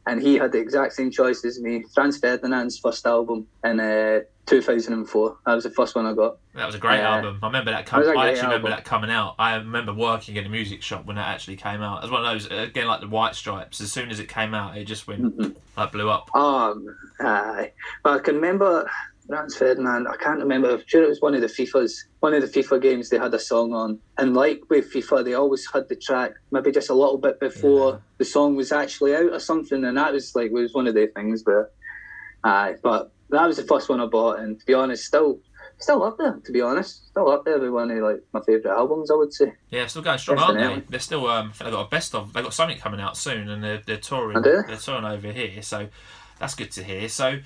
[0.06, 1.84] and he had the exact same choice as me.
[1.94, 5.38] Franz Ferdinand's first album in uh, 2004.
[5.46, 6.38] That was the first one I got.
[6.54, 7.16] That was a great Yeah.
[7.16, 7.40] album.
[7.42, 7.86] I remember that.
[7.88, 9.36] Com- I actually remember that coming out.
[9.40, 12.00] I remember working in a music shop when that actually came out.
[12.00, 13.80] It was one of those again, like the White Stripes.
[13.82, 15.56] As soon as it came out, it just went Mhm.
[15.78, 16.30] like blew up.
[16.36, 17.72] Um, aye.
[18.04, 18.90] But I can remember
[19.28, 20.08] Franz Ferdinand.
[20.08, 20.72] I can't remember.
[20.72, 21.94] I'm sure it was one of the FIFAs.
[22.20, 25.34] One of the FIFA games they had a song on, and like with FIFA, they
[25.36, 27.98] always had the track maybe just a little bit before Yeah.
[28.18, 31.08] the song was actually out or something, and that was like was one of the
[31.08, 31.44] things.
[31.44, 31.74] But
[32.44, 35.40] aye, but that was the first one I bought, and to be honest, still.
[35.78, 37.08] Still up there, to be honest.
[37.08, 39.54] Still up there with one of like my favourite albums, I would say.
[39.72, 40.84] Yeah, still going strong, aren't they?
[40.90, 41.26] They're still.
[41.26, 42.34] Um, they got a best of.
[42.34, 44.38] They got something coming out soon, and they're they're touring.
[44.38, 44.42] Oh?
[44.42, 45.88] They're touring over here, so
[46.38, 47.10] that's good to hear.
[47.10, 47.40] So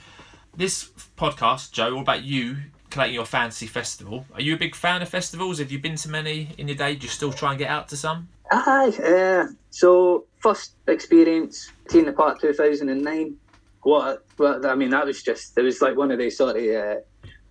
[0.58, 2.58] this podcast, Joe, all about you
[2.90, 4.26] collecting your fantasy festival.
[4.34, 5.60] Are you a big fan of festivals?
[5.60, 6.96] Have you been to many in your day?
[6.96, 8.30] Do you still try and get out to some?
[8.52, 13.36] Aye, uh, so first experience, T in the Park 2009.
[13.82, 16.64] What, what, I mean, that was just, it was like one of these sort of,
[16.64, 16.96] uh,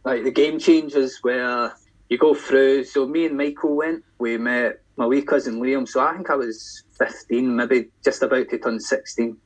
[0.05, 1.75] like the game changers where
[2.09, 2.85] you go through.
[2.85, 5.87] So me and Michael went, we met my wee cousin Liam.
[5.89, 9.37] So I think I was 15, maybe just about to turn 16.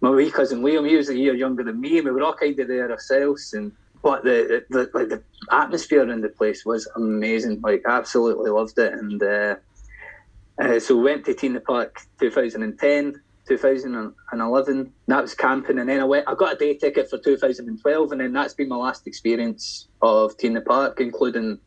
[0.00, 2.34] My wee cousin Liam, he was a year younger than me, and we were all
[2.34, 3.52] kind of there ourselves.
[3.52, 7.60] And but the, the like the atmosphere in the place was amazing.
[7.62, 8.92] Like absolutely loved it.
[8.94, 9.56] And uh,
[10.60, 14.92] uh, so we went to T in the Park 2010, 2011.
[15.08, 16.28] That was camping, and then I went.
[16.28, 20.36] I got a day ticket for 2012, and then that's been my last experience of
[20.38, 21.58] the Park, including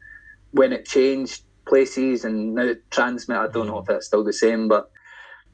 [0.51, 3.35] when it changed places and now it TRNSMT.
[3.35, 4.91] I don't know if it's still the same, but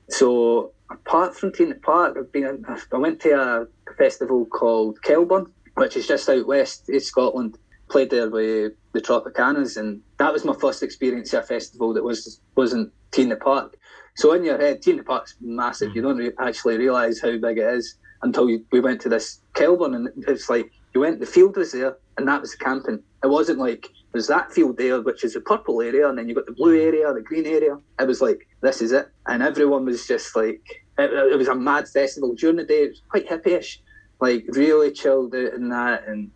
[0.10, 2.66] so apart from the Park, I've been.
[2.68, 7.58] I went to a festival called Kelburn, which is just out west in Scotland.
[7.90, 12.04] Played there with the Tropicanas, and that was my first experience at a festival that
[12.04, 13.76] was wasn't the Park.
[14.16, 15.96] So in your head, the Park's massive.
[15.96, 19.42] You don't re- actually realise how big it is until you, we went to this
[19.54, 21.20] Kelburn, and it's like you went.
[21.20, 23.02] The field was there, and that was the camping.
[23.24, 26.36] It wasn't like there's that field there, which is the purple area, and then you've
[26.36, 27.78] got the blue area, the green area.
[28.00, 30.62] It was like this is it, and everyone was just like
[30.98, 32.84] it, it was a mad festival during the day.
[32.84, 33.82] It was quite hippie-ish,
[34.20, 36.32] like really chilled out in that, and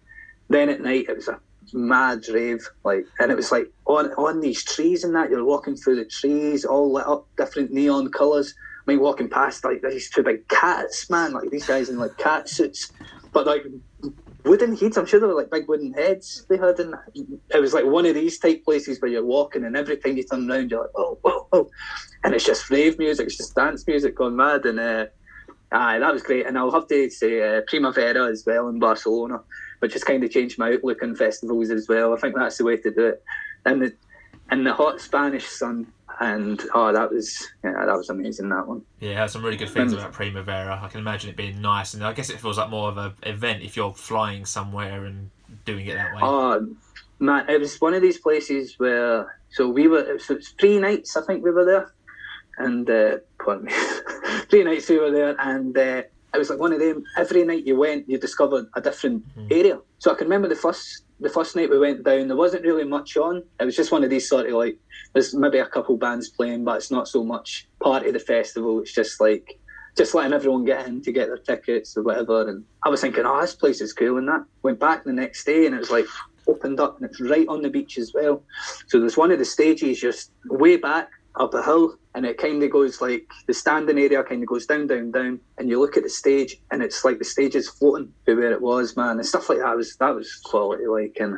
[0.49, 1.39] then at night it was a
[1.73, 5.29] mad rave, like, and it was like on on these trees and that.
[5.29, 8.53] You're walking through the trees, all lit up, different neon colours.
[8.86, 12.17] I mean, walking past like these two big cats, man, like these guys in like
[12.17, 12.91] cat suits,
[13.31, 13.63] but like
[14.43, 14.97] wooden heads.
[14.97, 18.05] I'm sure they were like big wooden heads they had, and it was like one
[18.05, 20.89] of these type places where you're walking, and every time you turn around, you're like,
[20.95, 21.69] oh, whoa, whoa,
[22.23, 25.05] and it's just rave music, it's just dance music gone mad, and uh,
[25.71, 26.45] aye, that was great.
[26.45, 29.41] And I'll have to say uh, Primavera as well in Barcelona,
[29.79, 32.13] which has kind of changed my outlook on festivals as well.
[32.13, 33.23] I think that's the way to do it.
[33.65, 33.93] And the
[34.49, 35.88] and the hot Spanish sun,
[36.19, 38.49] and oh, that was yeah, that was amazing.
[38.49, 38.83] That one.
[38.99, 40.79] Yeah, has some really good things about Primavera.
[40.81, 43.13] I can imagine it being nice, and I guess it feels like more of an
[43.23, 45.29] event if you're flying somewhere and
[45.65, 46.21] doing it that way.
[46.21, 46.75] Oh
[47.19, 49.99] man, it was one of these places where so we were.
[49.99, 51.93] It was three nights, I think we were there,
[52.57, 53.73] and uh, pardon me,
[54.49, 57.03] three nights we were there, and uh, it was like one of them.
[57.17, 59.79] Every night you went, you discovered a different area.
[59.99, 62.27] So I can remember the first the first night we went down.
[62.27, 63.43] There wasn't really much on.
[63.59, 64.77] It was just one of these sort of like
[65.13, 68.81] there's maybe a couple bands playing, but it's not so much part of the festival.
[68.81, 69.59] It's just like
[69.95, 72.49] just letting everyone get in to get their tickets or whatever.
[72.49, 74.43] And I was thinking, oh, this place is cool and that.
[74.63, 76.05] Went back the next day and it was like
[76.47, 78.43] opened up and it's right on the beach as well.
[78.87, 82.61] So there's one of the stages just way back up a hill and it kind
[82.61, 85.39] of goes like the standing area kind of goes down, down, down.
[85.57, 88.51] And you look at the stage and it's like the stage is floating to where
[88.51, 89.17] it was, man.
[89.17, 91.37] And stuff like that was, that was quality, like, and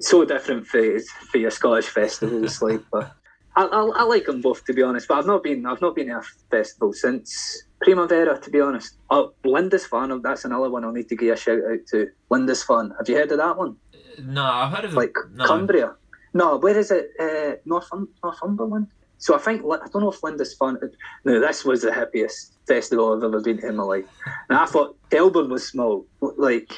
[0.00, 0.98] so different for,
[1.30, 3.12] for your Scottish festivals, like, but.
[3.56, 5.96] I, I, I like them both to be honest, but I've not been I've not
[5.96, 8.94] been to a festival since Primavera to be honest.
[9.10, 12.06] Oh, Lindisfarne, that's another one I'll need to give a shout out to.
[12.30, 13.74] Lindisfarne, have you heard of that one?
[14.22, 15.44] no, I've heard of Like no.
[15.44, 15.94] Cumbria?
[16.34, 17.10] No, where is it?
[17.18, 18.86] Uh, Northum- Northumberland.
[19.18, 20.78] So I think I don't know if Lindisfarne.
[21.24, 24.06] No, this was the happiest festival I've ever been to in my life.
[24.48, 26.06] And I thought Kelburn was small.
[26.20, 26.72] Like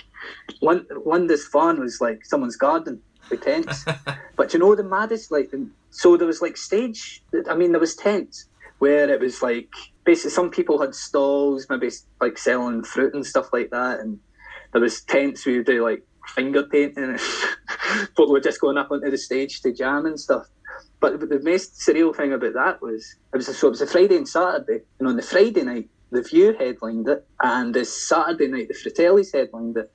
[0.62, 3.85] Lindisfarne was like someone's garden with tents.
[4.37, 5.53] but you know the maddest like
[5.90, 7.22] so there was like stage.
[7.48, 8.46] I mean there was tents
[8.79, 9.68] where it was like
[10.05, 11.90] basically some people had stalls, maybe
[12.22, 14.18] like selling fruit and stuff like that, and
[14.72, 17.05] there was tents where you do like finger painting.
[17.05, 17.20] And
[18.07, 20.46] people were just going up onto the stage to jam and stuff.
[21.00, 23.86] But the most surreal thing about that was it was a, so it was a
[23.86, 28.48] Friday and Saturday, and on the Friday night the View headlined it, and the Saturday
[28.48, 29.90] night the Fratellis headlined it.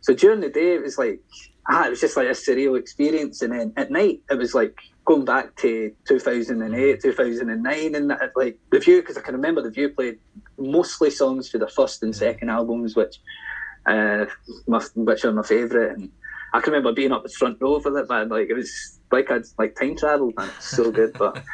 [0.00, 1.20] So during the day it was like
[1.68, 4.76] ah, it was just like a surreal experience, and then at night it was like
[5.04, 9.70] going back to 2008, 2009, and that, like the View because I can remember the
[9.70, 10.18] View played
[10.58, 13.20] mostly songs for the first and second albums, which
[13.86, 14.26] uh,
[14.66, 16.10] my, which are my favourite, and
[16.52, 18.28] I can remember being up the front row for that man.
[18.28, 20.50] Like it was like I'd like time travel, man.
[20.56, 21.42] It's so good, but.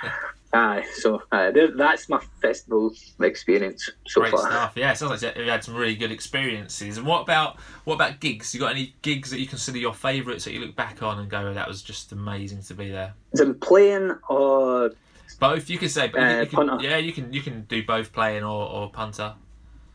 [0.56, 4.48] Aye, so uh, that's my festival experience so Great far.
[4.48, 4.72] stuff.
[4.76, 6.96] Yeah, it sounds like you had some really good experiences.
[6.96, 8.54] And what about what about gigs?
[8.54, 11.28] You got any gigs that you consider your favourites that you look back on and
[11.28, 13.14] go, "That was just amazing to be there"?
[13.32, 14.92] Is it playing or
[15.40, 15.68] both?
[15.68, 18.44] You can say, but uh, you can, yeah, you can you can do both playing
[18.44, 19.34] or, or punter.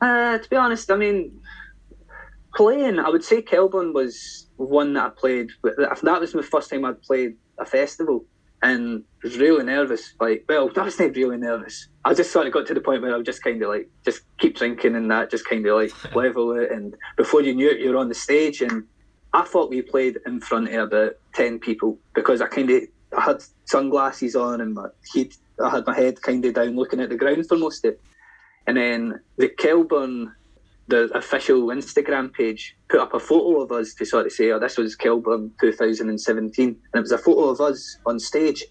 [0.01, 1.39] Uh, to be honest, I mean,
[2.53, 5.51] playing, I would say Kelburn was one that I played.
[5.63, 8.25] That was my first time I'd played a festival,
[8.61, 10.13] and was really nervous.
[10.19, 11.87] Like, well, I was not really nervous.
[12.05, 13.89] I just sort of got to the point where I was just kind of like,
[14.03, 16.71] just keep drinking and that, just kind of like level it.
[16.71, 18.83] And before you knew it, you were on the stage, and
[19.33, 22.83] I thought we played in front of about ten people because I kind of
[23.17, 25.29] I had sunglasses on and my head,
[25.63, 28.01] I had my head kind of down, looking at the ground for most of it.
[28.67, 30.31] And then the Kelburn
[30.89, 34.59] the official Instagram page put up a photo of us to sort of say, oh,
[34.59, 36.67] this was Kelburn 2017.
[36.67, 38.65] And it was a photo of us on stage.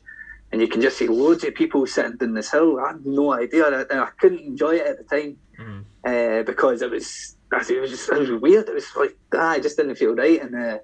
[0.51, 2.81] And you can just see loads of people sitting in this hill.
[2.81, 3.87] I had no idea.
[3.89, 5.85] And I couldn't enjoy it at the time mm.
[6.05, 8.69] uh, because it was, it was just it was weird.
[8.69, 10.43] It was like, ah, I just didn't feel right.
[10.43, 10.79] And uh,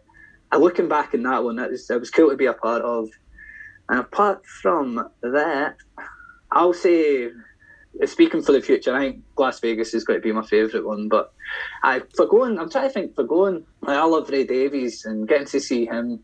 [0.56, 3.08] looking back in that one, it was, it was cool to be a part of.
[3.88, 5.76] And apart from that,
[6.52, 7.30] I'll say
[8.04, 11.08] speaking for the future, I think Las Vegas is going to be my favourite one.
[11.08, 11.32] But
[11.82, 13.64] I for going, I'm trying to think for going.
[13.86, 16.20] I love Ray Davies and getting to see him.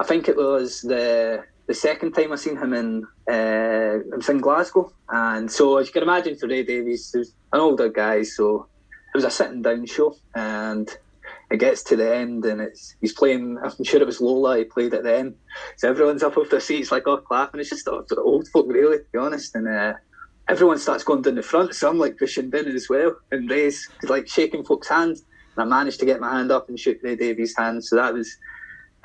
[0.00, 4.28] I think it was the the second time I seen him in uh, it was
[4.28, 8.22] in Glasgow, and so as you can imagine, for Ray Davies, he's an older guy,
[8.22, 8.66] so
[9.14, 10.90] it was a sitting down show, and
[11.50, 13.58] it gets to the end, and it's he's playing.
[13.62, 14.58] I'm sure it was Lola.
[14.58, 15.36] He played at the end,
[15.78, 17.60] so everyone's up off their seats like oh clapping.
[17.60, 19.68] It's just old folk, really, to be honest, and.
[19.68, 19.94] Uh,
[20.48, 23.88] everyone starts going down the front, so I'm like pushing down as well and raise
[24.02, 25.24] like shaking folks' hands.
[25.56, 27.84] And I managed to get my hand up and shake Ray Davies' hand.
[27.84, 28.36] So that was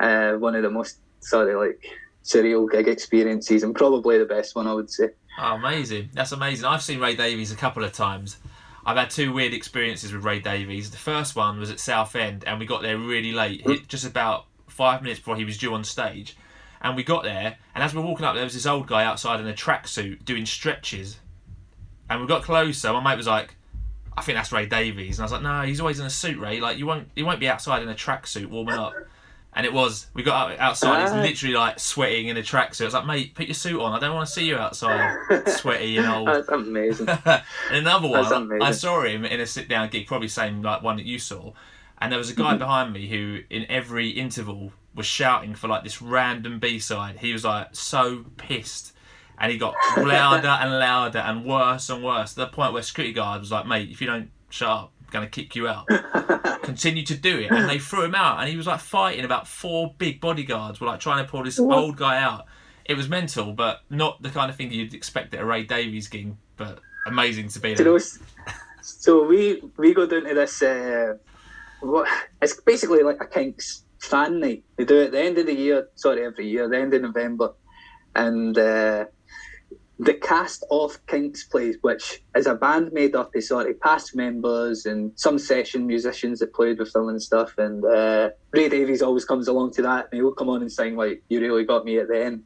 [0.00, 1.84] uh, one of the most sorry like
[2.24, 5.10] surreal gig experiences and probably the best one I would say.
[5.38, 6.10] Oh, amazing!
[6.12, 6.66] That's amazing.
[6.66, 8.36] I've seen Ray Davies a couple of times.
[8.84, 10.90] I've had two weird experiences with Ray Davies.
[10.90, 13.86] The first one was at Southend, and we got there really late, mm.
[13.86, 16.36] just about five minutes before he was due on stage.
[16.82, 19.04] And we got there, and as we we're walking up, there was this old guy
[19.04, 21.18] outside in a tracksuit doing stretches
[22.10, 22.92] and we got closer.
[22.92, 23.54] My mate was like,
[24.16, 26.38] "I think that's Ray Davies," and I was like, "No, he's always in a suit,
[26.38, 26.60] Ray.
[26.60, 28.92] Like you won't, you won't be outside in a tracksuit warming up."
[29.52, 30.06] And it was.
[30.14, 31.02] We got outside.
[31.02, 32.82] He's literally like sweating in a tracksuit.
[32.82, 33.92] I was like, "Mate, put your suit on.
[33.92, 35.18] I don't want to see you outside,
[35.48, 37.08] sweaty and old." That's amazing.
[37.08, 41.06] and another one, I saw him in a sit-down gig, probably same like one that
[41.06, 41.52] you saw,
[41.98, 42.58] and there was a guy mm-hmm.
[42.58, 47.18] behind me who, in every interval, was shouting for like this random B side.
[47.18, 48.94] He was like so pissed
[49.40, 53.14] and he got louder and louder and worse and worse to the point where security
[53.14, 55.88] guard was like, "Mate, if you don't shut up, I'm gonna kick you out."
[56.62, 59.48] Continue to do it, and they threw him out, and he was like fighting about
[59.48, 61.76] four big bodyguards, were like trying to pull this what?
[61.76, 62.44] old guy out.
[62.84, 66.08] It was mental, but not the kind of thing you'd expect at a Ray Davies
[66.08, 66.34] gig.
[66.56, 67.98] But amazing to be there.
[68.82, 70.62] So we we go down to this.
[70.62, 71.14] Uh,
[71.80, 72.06] what
[72.42, 74.64] it's basically like a Kinks fan night.
[74.76, 75.88] They do it at the end of the year.
[75.94, 77.54] Sorry, every year, the end of November,
[78.14, 78.58] and.
[78.58, 79.06] Uh,
[80.02, 84.16] the Kast Off Kinks plays, which is a band made up of sort of past
[84.16, 87.52] members and some session musicians that played with them and stuff.
[87.58, 90.96] And uh, Ray Davies always comes along to that, and he'll come on and sing
[90.96, 92.44] like "You really got me" at the end.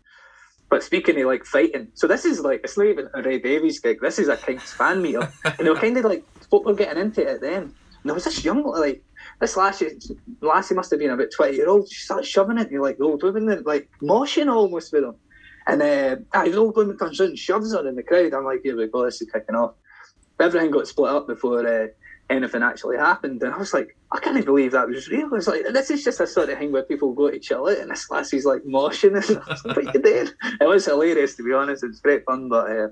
[0.69, 3.79] But speaking of like fighting, so this is like it's not even a Ray Davies
[3.79, 3.99] gig.
[4.01, 7.01] This is a Kinks fan meetup, and they were kind of like folk were getting
[7.01, 7.65] into it at the end.
[7.67, 7.75] And
[8.11, 9.01] there was this young like
[9.41, 9.97] this lassie,
[10.41, 11.89] lassie must have been about twenty year old.
[11.89, 15.15] She started shoving it, and you're like old women, like moshing almost with them.
[15.67, 18.35] And uh, I know when comes in, shoves her in the crowd.
[18.35, 19.75] I'm like, here we go, this is kicking off.
[20.41, 21.87] Everything got split up before uh,
[22.29, 23.43] anything actually happened.
[23.43, 25.27] And I was like, I can't believe that was real.
[25.27, 27.69] I was like, this is just a sort of thing where people go to chill
[27.69, 30.29] out and this lassie's like moshing and I was like, what you doing?
[30.61, 31.85] It was hilarious to be honest.
[31.85, 32.89] It's great fun, but uh,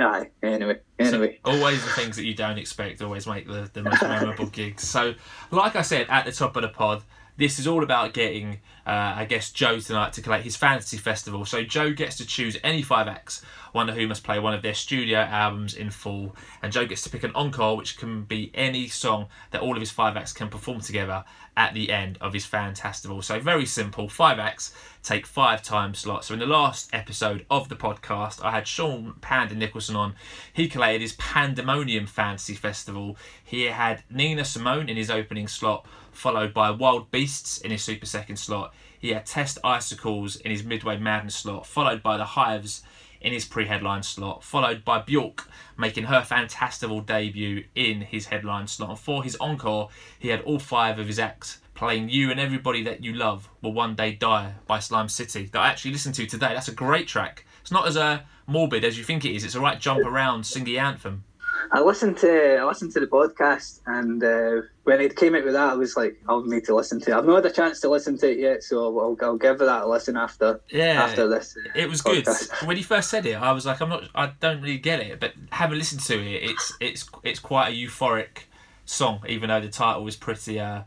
[0.00, 1.38] Aye, anyway, anyway.
[1.44, 4.82] So always the things that you don't expect always make the, the most memorable gigs.
[4.82, 5.14] So,
[5.52, 7.04] like I said at the top of the pod,
[7.36, 11.44] this is all about getting, uh, I guess, Joe tonight to collect his fantasy festival.
[11.44, 13.42] So Joe gets to choose any five acts,
[13.74, 17.02] one of whom must play one of their studio albums in full, and Joe gets
[17.02, 20.32] to pick an encore, which can be any song that all of his five acts
[20.32, 21.24] can perform together
[21.56, 23.22] at the end of his fantastival.
[23.22, 26.28] So very simple, five acts take five time slots.
[26.28, 30.14] So in the last episode of the podcast, I had Sean Panda Nicholson on.
[30.52, 33.16] He collated his Pandemonium Fantasy Festival.
[33.42, 35.84] He had Nina Simone in his opening slot
[36.14, 38.72] followed by Wild Beasts in his Super Second slot.
[38.98, 42.82] He had Test Icicles in his Midway Madness slot, followed by The Hives
[43.24, 48.90] in his pre-headline slot, followed by Bjork making her Fantastival debut in his headline slot.
[48.90, 52.84] And for his encore, he had all five of his acts playing You and Everybody
[52.84, 56.26] That You Love Will One Day Die by Slime City that I actually listened to
[56.26, 56.52] today.
[56.54, 57.44] That's a great track.
[57.62, 59.42] It's not as uh, morbid as you think it is.
[59.42, 61.24] It's a right jump around, sing the anthem.
[61.70, 65.54] I listened to I listened to the podcast, and uh, when it came out with
[65.54, 67.14] that, I was like, I'll need to listen to it.
[67.16, 69.82] I've not had a chance to listen to it yet, so I'll, I'll give that
[69.82, 70.60] a listen after.
[70.70, 72.50] Yeah, after this, it was podcast.
[72.50, 72.66] good.
[72.68, 75.20] When he first said it, I was like, I'm not, I don't really get it,
[75.20, 78.44] but having listened to it, it's it's it's quite a euphoric
[78.84, 80.60] song, even though the title was pretty.
[80.60, 80.82] Uh,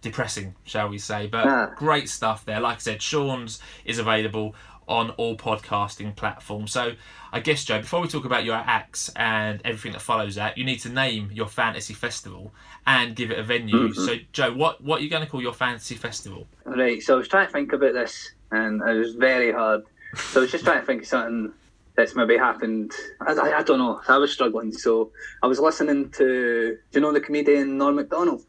[0.00, 1.26] depressing, shall we say?
[1.26, 1.70] But yeah.
[1.76, 2.60] great stuff there.
[2.60, 4.54] Like I said, Sean's is available
[4.86, 6.72] on all podcasting platforms.
[6.72, 6.94] So
[7.30, 10.64] I guess, Joe, before we talk about your acts and everything that follows that, you
[10.64, 12.52] need to name your fantasy festival
[12.86, 13.90] and give it a venue.
[13.90, 14.04] Mm-hmm.
[14.04, 16.46] So, Joe, what what are you going to call your fantasy festival?
[16.64, 17.02] Right.
[17.02, 19.82] So I was trying to think about this, and it was very hard.
[20.16, 21.52] So I was just trying to think of something
[21.98, 22.92] that's maybe happened.
[23.20, 24.00] I, I, I don't know.
[24.08, 24.72] I was struggling.
[24.72, 25.10] So
[25.42, 28.44] I was listening to, do you know the comedian Norm Macdonald?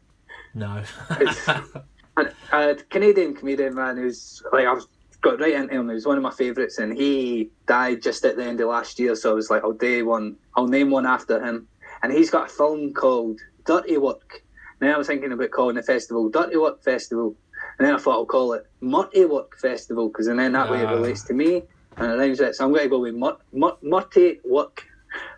[0.54, 0.82] No.
[1.10, 4.84] a, a Canadian comedian man who's like I've
[5.20, 5.88] got right into him.
[5.88, 8.98] He was one of my favourites, and he died just at the end of last
[8.98, 9.14] year.
[9.14, 10.36] So I was like, I'll do one.
[10.56, 11.68] I'll name one after him.
[12.02, 14.42] And he's got a film called Dirty Work.
[14.80, 17.36] Now I was thinking about calling the festival Dirty Work Festival,
[17.78, 20.86] and then I thought I'll call it Murty Work Festival because then that way it
[20.86, 20.92] ah.
[20.92, 21.62] relates to me
[21.96, 22.54] and it rhymes with it.
[22.56, 24.86] So I'm going to go with Mur- Mur- Murty Work.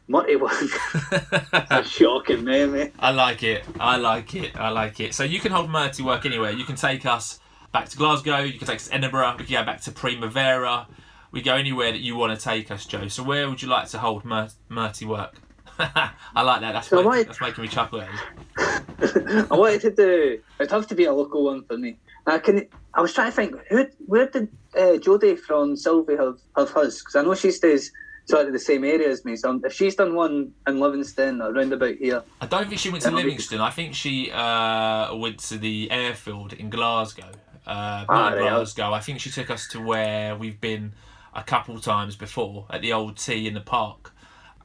[0.09, 0.53] Murty Work.
[1.53, 2.89] a shocking name, eh?
[2.99, 3.65] I like it.
[3.79, 4.57] I like it.
[4.57, 5.15] I like it.
[5.15, 6.51] So you can hold Murty Work anywhere.
[6.51, 7.41] You can take us
[7.73, 8.41] back to Glasgow.
[8.41, 9.37] You can take us to Edinburgh.
[9.39, 10.87] We can go back to Primavera.
[11.31, 13.09] We go anywhere that you want to take us, Joe.
[13.09, 15.37] So where would you like to hold Mur- Murty work?
[15.79, 16.73] I like that.
[16.73, 18.05] That's, so making, that's making me chuckle.
[18.59, 20.41] I wanted to do.
[20.61, 21.97] It'd have to be a local one for me.
[22.27, 22.69] I can.
[22.95, 23.57] I was trying to think.
[23.71, 26.99] Who, where did uh, Jodie from Sylvie have have hers?
[26.99, 27.91] Because I know she stays
[28.27, 29.37] sort of the same area as me.
[29.37, 32.91] So if she's done one in Livingston or round about here, I don't think she
[32.91, 33.61] went to Livingston.
[33.61, 37.31] I think she uh, went to the airfield in Glasgow
[37.67, 38.93] uh, ah, Glasgow.
[38.93, 40.93] I think she took us to where we've been
[41.35, 44.13] a couple times before at the old T in the Park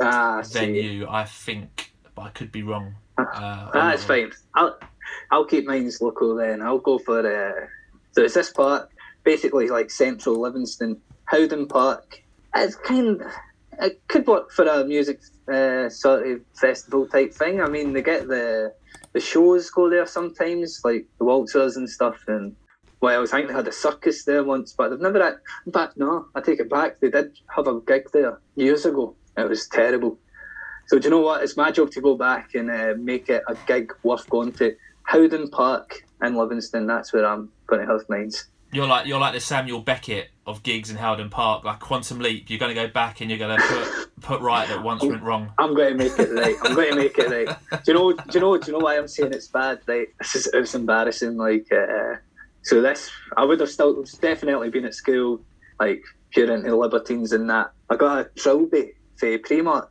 [0.01, 1.01] ah, venue.
[1.01, 1.07] See.
[1.09, 2.95] I think, but I could be wrong.
[3.17, 4.31] Uh, That's fine.
[4.55, 4.77] I'll
[5.31, 6.61] I'll keep mine's local then.
[6.61, 7.67] I'll go for uh,
[8.11, 8.91] so it's this park,
[9.23, 12.23] basically like central Livingston, Howden Park.
[12.55, 13.31] It's kind of,
[13.79, 17.61] it could work for a music uh, sort of festival type thing.
[17.61, 18.73] I mean, they get the
[19.13, 22.55] the shows go there sometimes, like the waltzers and stuff, and
[23.01, 25.23] well, I was they had a circus there once, but they've never.
[25.23, 25.35] Had,
[25.71, 26.99] fact, no, I take it back.
[26.99, 29.15] They did have a gig there years ago.
[29.37, 30.17] It was terrible.
[30.87, 31.43] So do you know what?
[31.43, 34.75] It's my job to go back and uh, make it a gig worth going to.
[35.03, 36.85] Howden Park in Livingston.
[36.85, 38.47] That's where I'm going to have mines.
[38.77, 42.47] You're like you're like the Samuel Beckett of gigs in Howden Park, like Quantum Leap.
[42.47, 45.23] You're going to go back and you're going to put put right that once went
[45.23, 45.51] wrong.
[45.57, 46.55] I'm going to make it right.
[46.63, 47.57] I'm going to make it right.
[47.83, 48.13] Do you know?
[48.13, 48.55] Do you know?
[48.55, 49.79] Do you know why I'm saying it's bad?
[49.87, 50.09] Right?
[50.19, 51.37] This is it's embarrassing.
[51.37, 51.67] Like.
[51.71, 52.17] Uh,
[52.61, 55.41] so this, I would have still definitely been at school,
[55.79, 57.71] like pure into libertines and that.
[57.89, 59.87] I got a trilby for Primark,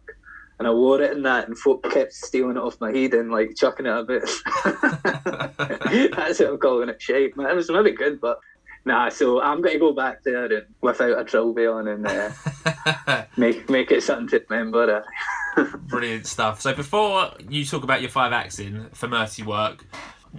[0.59, 3.33] and I wore it in that, and folk kept stealing it off my head and
[3.33, 4.23] like chucking it a bit.
[6.17, 7.37] That's what I'm calling it shape.
[7.37, 8.39] Man, it was really good, but
[8.87, 9.11] nah.
[9.11, 13.69] So I'm going to go back there and without a trilby on and uh, make
[13.69, 15.05] make it something to remember.
[15.89, 16.61] Brilliant stuff.
[16.61, 19.85] So before you talk about your five acts in for Murty Work,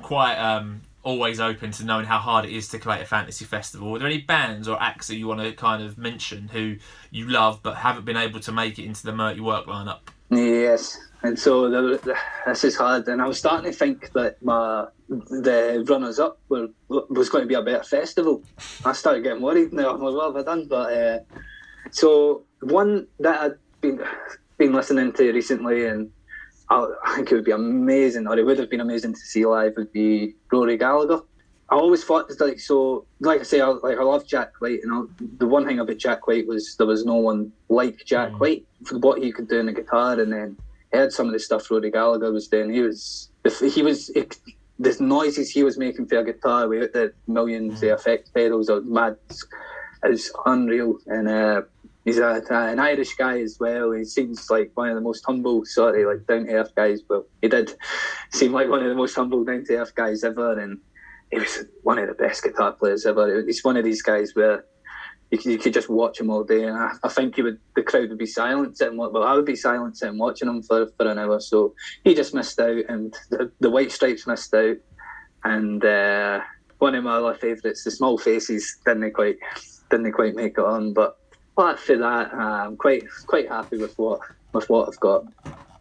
[0.02, 3.95] quite um, always open to knowing how hard it is to create a fantasy festival.
[3.95, 6.78] Are there any bands or acts that you want to kind of mention who
[7.12, 10.00] you love but haven't been able to make it into the Murty Work lineup?
[10.30, 13.07] Yes, and so the, this is hard.
[13.07, 17.47] And I was starting to think that my the runners up were was going to
[17.47, 18.43] be a better festival.
[18.84, 19.91] I started getting worried now.
[19.91, 20.67] I'm like, what have I done?
[20.67, 21.19] But uh,
[21.91, 24.03] so one that I've been
[24.57, 26.11] been listening to recently and
[26.69, 29.45] I, I think it would be amazing, or it would have been amazing to see
[29.45, 29.73] live.
[29.78, 31.21] Would be Rory Gallagher.
[31.70, 33.05] I always thought like so.
[33.20, 35.97] Like I say, I, like I love Jack White, and I, the one thing about
[35.97, 38.39] Jack White was there was no one like Jack mm.
[38.39, 40.57] White for what he could do on the guitar, and then
[40.91, 42.74] he had some of the stuff Rory Gallagher was doing.
[42.74, 43.30] He was
[43.74, 44.38] he was it,
[44.80, 47.91] the noises he was making for a guitar without the millions mm.
[47.91, 49.18] of effect pedals or mad
[50.05, 50.97] is unreal.
[51.07, 51.61] And uh,
[52.05, 53.91] he's a, an Irish guy as well.
[53.91, 57.01] He seems like one of the most humble, sorry, like down to earth guys.
[57.09, 57.74] Well, he did
[58.32, 60.59] seem like one of the most humble, down to earth guys ever.
[60.59, 60.80] And
[61.32, 63.43] he was one of the best guitar players ever.
[63.45, 64.65] He's one of these guys where
[65.32, 67.84] you could, you could just watch him all day, and I, I think would the
[67.84, 68.97] crowd would be silent sitting.
[68.97, 71.39] Well, I would be silent sitting watching him for, for an hour.
[71.39, 71.73] So
[72.03, 74.78] he just missed out, and the, the White Stripes missed out,
[75.43, 76.39] and uh,
[76.80, 79.38] one of my other favourites, the Small Faces, didn't quite
[79.89, 80.93] didn't quite make it on.
[80.93, 81.17] But
[81.57, 84.21] apart from that, I'm quite quite happy with what
[84.53, 85.25] with what I've got.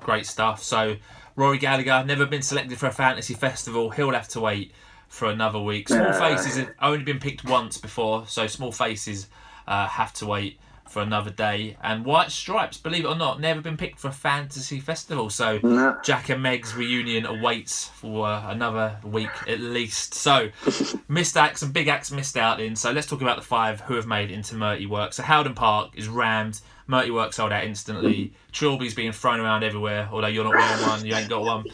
[0.01, 0.63] Great stuff.
[0.63, 0.97] So
[1.37, 3.91] Rory Gallagher never been selected for a fantasy festival.
[3.91, 4.73] He'll have to wait
[5.09, 5.89] for another week.
[5.89, 9.29] Small Faces have only been picked once before, so Small Faces
[9.67, 11.77] uh, have to wait for another day.
[11.83, 15.31] And White Stripes, believe it or not, never been picked for a fantasy festival.
[15.31, 15.59] So.
[16.03, 20.15] Jack and Meg's reunion awaits for uh, another week at least.
[20.15, 20.51] So
[21.09, 22.77] missed acts and big acts missed out in.
[22.77, 25.13] So let's talk about the five who have made into Murty Work.
[25.13, 26.61] So Howden Park is rammed.
[26.87, 28.33] Murty Work sold out instantly.
[28.53, 31.65] Trilby's being thrown around everywhere, although you're not wearing one, you ain't got one.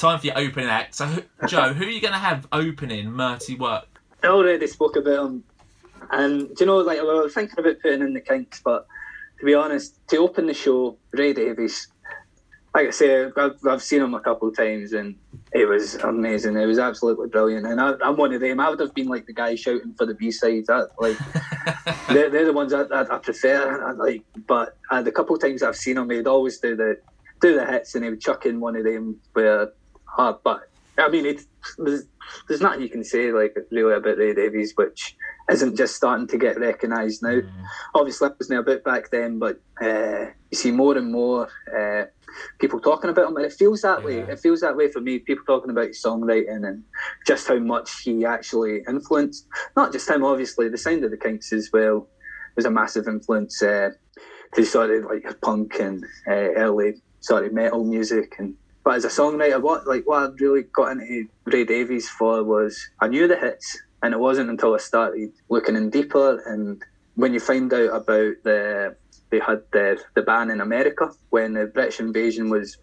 [0.00, 0.94] Time for your opening act.
[0.94, 4.00] So, Joe, who are you going to have opening Murty Work?
[4.22, 5.44] I already spoke about him
[6.10, 8.86] and do you know, like I was thinking about putting in the Kinks, but
[9.40, 11.88] to be honest, to open the show, Ray Davies,
[12.74, 15.16] like I say, I've, I've seen him a couple of times and
[15.52, 16.56] it was amazing.
[16.56, 17.66] It was absolutely brilliant.
[17.66, 18.58] And I, am one of them.
[18.58, 20.70] I would have been like the guy shouting for the B sides.
[20.98, 21.18] Like
[22.08, 23.84] they're, they're, the ones that, I prefer.
[23.86, 26.98] I, like, but uh, the couple of times I've seen him, he'd always do the
[27.42, 29.72] do the hits and he would chuck in one of them where.
[30.18, 31.46] Uh, but I mean, it's,
[31.78, 32.04] there's,
[32.48, 35.16] there's nothing you can say like really about Ray Davies, which
[35.50, 37.40] isn't just starting to get recognised now.
[37.40, 37.50] Mm.
[37.94, 42.04] Obviously, it wasn't a bit back then, but uh, you see more and more uh,
[42.58, 44.06] people talking about him, and it feels that yeah.
[44.06, 44.18] way.
[44.20, 45.18] It feels that way for me.
[45.18, 46.84] People talking about his songwriting and
[47.26, 49.46] just how much he actually influenced.
[49.76, 50.68] Not just him, obviously.
[50.68, 52.08] The sound of the Kinks as well
[52.56, 53.90] was a massive influence uh,
[54.54, 58.54] to sort of like punk and uh, early sort of metal music and.
[58.84, 62.88] But as a songwriter, what like what I really got into Ray Davies for was
[63.00, 66.82] I knew the hits, and it wasn't until I started looking in deeper and
[67.14, 68.96] when you find out about the
[69.30, 72.78] they had the the ban in America when the British invasion was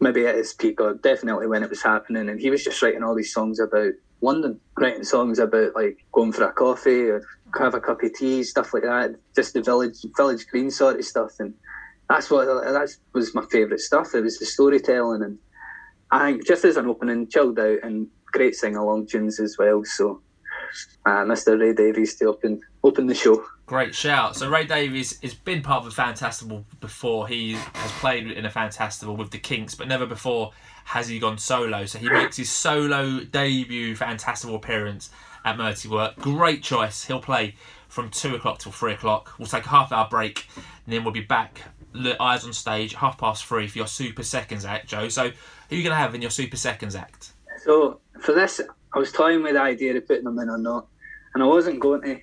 [0.00, 3.02] maybe at its peak or definitely when it was happening and he was just writing
[3.02, 3.92] all these songs about
[4.22, 7.22] London, writing songs about like going for a coffee or
[7.58, 9.16] have a cup of tea, stuff like that.
[9.34, 11.54] Just the village village green sort of stuff and
[12.10, 14.14] that's what that was my favourite stuff.
[14.14, 15.38] It was the storytelling and
[16.10, 19.84] I think just as an opening, chilled out and great sing along tunes as well.
[19.84, 20.20] So
[21.06, 21.58] uh, Mr.
[21.58, 23.44] Ray Davies to open open the show.
[23.66, 24.34] Great shout.
[24.34, 27.28] So Ray Davies has been part of a Fantastival before.
[27.28, 30.50] He has played in a Fantastival with the Kinks, but never before
[30.86, 31.84] has he gone solo.
[31.84, 35.10] So he makes his solo debut Fantastival appearance
[35.44, 36.16] at Murty Work.
[36.16, 37.04] Great choice.
[37.04, 37.54] He'll play
[37.86, 39.32] from two o'clock till three o'clock.
[39.38, 41.60] We'll take a half hour break, and then we'll be back.
[42.20, 45.08] Eyes on stage, half past three for your Super Seconds act, Joe.
[45.08, 47.32] So, who are you going to have in your Super Seconds act?
[47.64, 48.60] So, for this,
[48.94, 50.86] I was toying with the idea of putting them in or not,
[51.34, 52.20] and I wasn't going to.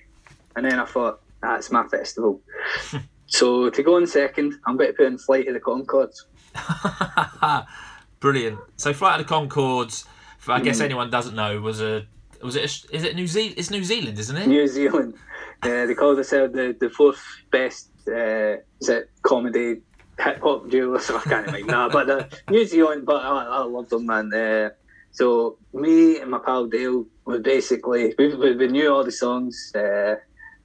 [0.56, 2.40] And then I thought, that's ah, my festival.
[3.26, 6.24] so to go in second, I'm going to put in Flight of the Conchords.
[8.20, 8.58] Brilliant.
[8.76, 10.06] So Flight of the Conchords,
[10.38, 10.84] for, I guess mm.
[10.84, 12.06] anyone doesn't know, was a
[12.42, 13.54] was it a, is it New Zealand?
[13.56, 14.46] It's New Zealand, isn't it?
[14.46, 15.14] New Zealand.
[15.62, 19.82] Uh, they call themselves the the fourth best uh, is it comedy
[20.18, 20.98] hip hop duo.
[21.08, 21.72] So I can't remember.
[21.72, 23.06] nah, but uh, New Zealand.
[23.06, 24.32] But I, I love them, man.
[24.32, 24.70] Uh,
[25.10, 30.16] so me and my pal Dale would basically we, we, knew all the songs uh,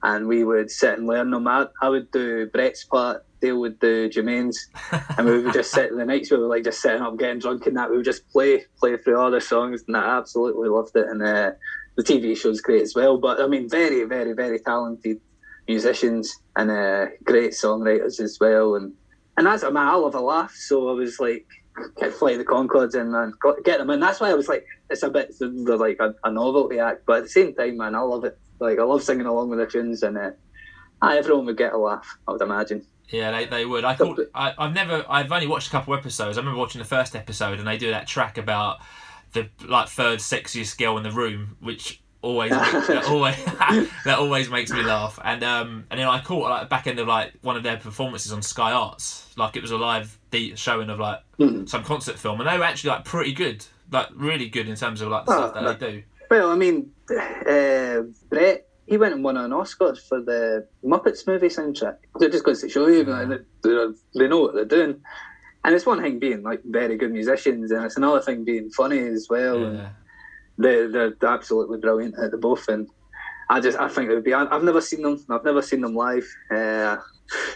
[0.02, 1.48] and we would sit and learn them.
[1.48, 4.68] I, I would do Brett's part, Dale would do Jermaine's,
[5.18, 7.66] and we would just sit the nights we were like just sitting up getting drunk
[7.66, 10.94] and that we would just play play through all the songs and I absolutely loved
[10.94, 11.52] it and uh,
[11.96, 13.16] the TV show's great as well.
[13.16, 15.20] But I mean, very very very talented
[15.66, 18.92] musicians and uh, great songwriters as well and
[19.36, 21.46] and that's a mean I love a laugh so I was like
[22.12, 23.32] fly the Conchords in, man.
[23.64, 24.00] Get them in.
[24.00, 27.18] That's why I was like, it's a bit they're like a, a, novelty act, but
[27.18, 28.38] at the same time, man, I love it.
[28.60, 30.30] Like I love singing along with the tunes, and uh,
[31.02, 32.06] everyone would get a laugh.
[32.28, 32.86] I would imagine.
[33.08, 33.84] Yeah, they, they would.
[33.84, 35.04] I thought I, I've never.
[35.08, 36.38] I've only watched a couple episodes.
[36.38, 38.78] I remember watching the first episode, and they do that track about
[39.32, 42.50] the like third sexiest girl in the room, which always
[42.88, 43.36] that always
[44.04, 45.18] that always makes me laugh.
[45.22, 47.76] And um and then I caught like the back end of like one of their
[47.76, 51.68] performances on Sky Arts, like it was a live de- showing of like Mhm.
[51.68, 55.00] some concert film, and they were actually like pretty good, like really good in terms
[55.00, 55.72] of like the Oh, stuff that no.
[55.74, 56.02] they do.
[56.30, 61.48] Well, I mean, uh, Brett, he went and won an Oscar for the Muppets movie
[61.48, 61.96] soundtrack.
[62.18, 63.24] So it just goes to show you Yeah.
[63.24, 63.44] that
[64.14, 65.00] they, know what they're doing.
[65.64, 68.98] And it's one thing being like very good musicians, and it's another thing being funny
[68.98, 69.64] as well.
[69.64, 69.88] And Yeah.
[70.58, 72.68] They're, they're absolutely brilliant at the both.
[72.68, 72.88] And
[73.50, 74.34] I just, I think it would be.
[74.34, 75.24] I- I've never seen them.
[75.30, 76.26] I've never seen them live.
[76.54, 76.96] Uh,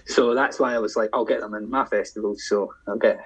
[0.06, 2.34] so that's why I was like, I'll get them in my festival.
[2.38, 3.18] So I'll get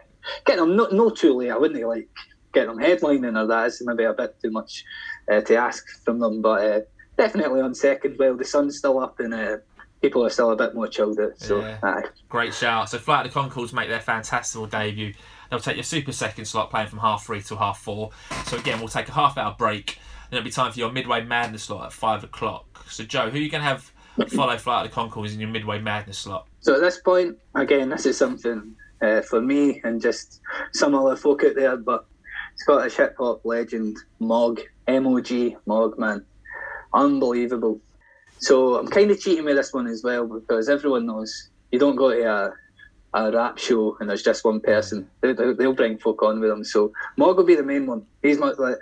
[0.47, 0.77] get them.
[0.77, 1.51] No, no too late.
[1.51, 2.09] I wouldn't like
[2.53, 3.67] get them headlining or that.
[3.69, 4.85] It's maybe a bit too much
[5.31, 6.43] uh, to ask from them.
[6.43, 6.81] But uh,
[7.17, 8.17] definitely on second.
[8.19, 9.57] Well, the sun's still up and uh,
[10.03, 11.39] people are still a bit more chilled out.
[11.39, 11.79] So Yeah.
[11.83, 12.03] aye.
[12.29, 12.91] Great shout.
[12.91, 15.15] So Flight of the Conchords make their Fantastival debut.
[15.53, 18.09] They'll take your super second slot playing from half three till half four.
[18.47, 19.99] So again, we'll take a half hour break.
[20.31, 22.87] Then it'll be time for your midway madness slot at five o'clock.
[22.89, 23.93] So Joe, who are you going to have
[24.31, 26.47] follow Flight of the Conchords in your midway madness slot?
[26.61, 30.41] So at this point, again, this is something uh, for me and just
[30.73, 32.07] some other folk out there, but
[32.57, 36.25] Scottish hip hop legend Mog, M O G, Mog, man.
[36.95, 37.79] Unbelievable.
[38.39, 41.97] So I'm kind of cheating with this one as well because everyone knows you don't
[41.97, 42.55] go to a,
[43.15, 45.09] a rap show and there's just one person.
[45.21, 46.65] They, they'll bring folk on with them.
[46.65, 48.07] So Mog will be the main one.
[48.23, 48.77] He's my, like,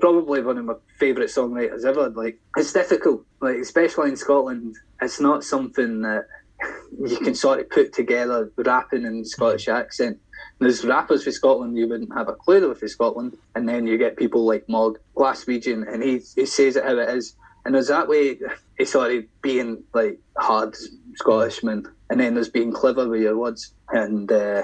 [0.00, 2.10] probably one of my favourite songwriters ever.
[2.10, 4.76] Like it's difficult, like especially in Scotland.
[5.00, 6.26] It's not something that
[7.06, 10.18] you can sort of put together rapping in Scottish accent.
[10.60, 13.86] There's rappers for Scotland you wouldn't have a clue they were for Scotland, and then
[13.86, 17.34] you get people like Mog, Glaswegian, and he he says it how it is.
[17.64, 18.38] And there's that way
[18.76, 20.74] he's sort of being like hard
[21.14, 23.74] Scottishman, and then there's being clever with your words.
[23.90, 24.62] And uh,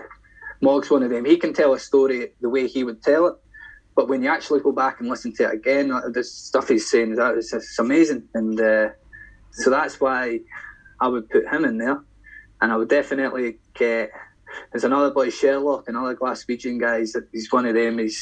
[0.62, 1.24] Mog's one of them.
[1.24, 3.34] He can tell a story the way he would tell it,
[3.96, 6.90] but when you actually go back and listen to it again, uh, the stuff he's
[6.90, 8.28] saying that is it's amazing.
[8.34, 8.88] And uh,
[9.52, 10.40] so that's why
[11.00, 12.00] I would put him in there,
[12.60, 14.10] and I would definitely get.
[14.72, 17.12] There's another boy Sherlock, another Glaswegian guys.
[17.12, 17.98] That he's one of them.
[17.98, 18.20] He's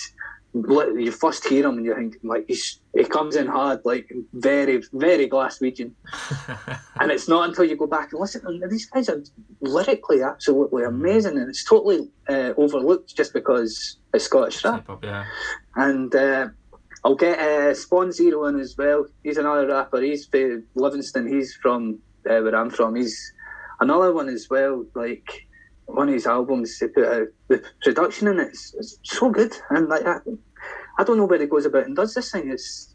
[0.54, 4.82] you first hear him and you think like he's he comes in hard, like very
[4.92, 5.92] very Glaswegian.
[7.00, 8.62] And it's not until you go back and listen.
[8.70, 9.22] These guys are
[9.60, 14.88] lyrically absolutely amazing, and it's totally uh, overlooked just because it's Scottish rap.
[15.02, 15.24] Yeah.
[15.74, 16.48] And uh,
[17.04, 19.06] I'll get uh, Spawn Zero in as well.
[19.24, 20.00] He's another rapper.
[20.00, 21.26] He's from Livingston.
[21.26, 21.98] He's from
[22.28, 22.94] uh, where I'm from.
[22.94, 23.32] He's
[23.80, 24.84] another one as well.
[24.94, 25.46] Like
[25.86, 28.48] one of his albums, they put out the production in it.
[28.48, 29.54] It's, it's so good.
[29.70, 30.18] And like I,
[30.98, 32.50] I don't know where he goes about and does this thing.
[32.50, 32.92] It's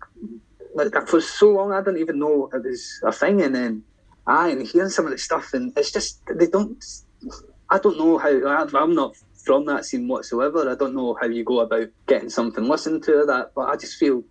[0.75, 3.41] like for so long I didn't even know it was a thing.
[3.41, 3.85] And then
[4.27, 6.83] I and hearing some of the stuff, and it's just they don't.
[7.71, 8.29] I don't know how.
[8.29, 9.13] I- I'm not
[9.45, 10.69] from that scene whatsoever.
[10.69, 13.95] I don't know how you go about getting something listened to that, but I just
[13.97, 14.23] feel.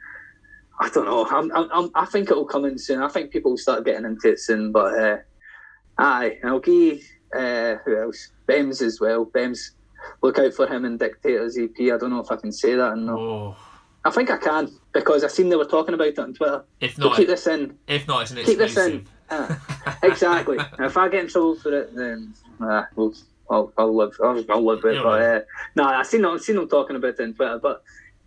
[0.81, 1.27] I don't know.
[1.27, 3.03] I'm, I'm, I'm, think it'll come in soon.
[3.03, 4.73] I think people will start getting into it soon.
[4.73, 5.17] But uh,
[5.99, 7.01] aye, I'll give
[7.35, 8.31] uh, who else?
[8.47, 9.25] Bems as well.
[9.25, 9.71] Bems,
[10.23, 11.71] look out for him in Dictators EP.
[11.81, 13.19] I don't know if I can say that or not.
[13.19, 13.57] Oh,
[14.05, 16.63] I think I can because I seen they were talking about it on Twitter.
[16.81, 17.77] if So not, keep this in.
[17.89, 19.01] if not, it's an Keep this in.
[19.01, 19.09] exclusive.
[19.31, 20.59] Ah, exactly.
[20.79, 23.13] If I get in trouble for it, then uh, we'll,
[23.51, 24.17] I'll, I'll live.
[24.23, 25.03] I'll, I'll live with it.
[25.03, 25.41] But uh,
[25.75, 26.39] no, I seen them.
[26.39, 27.59] seen them talking about it on Twitter.
[27.61, 27.83] But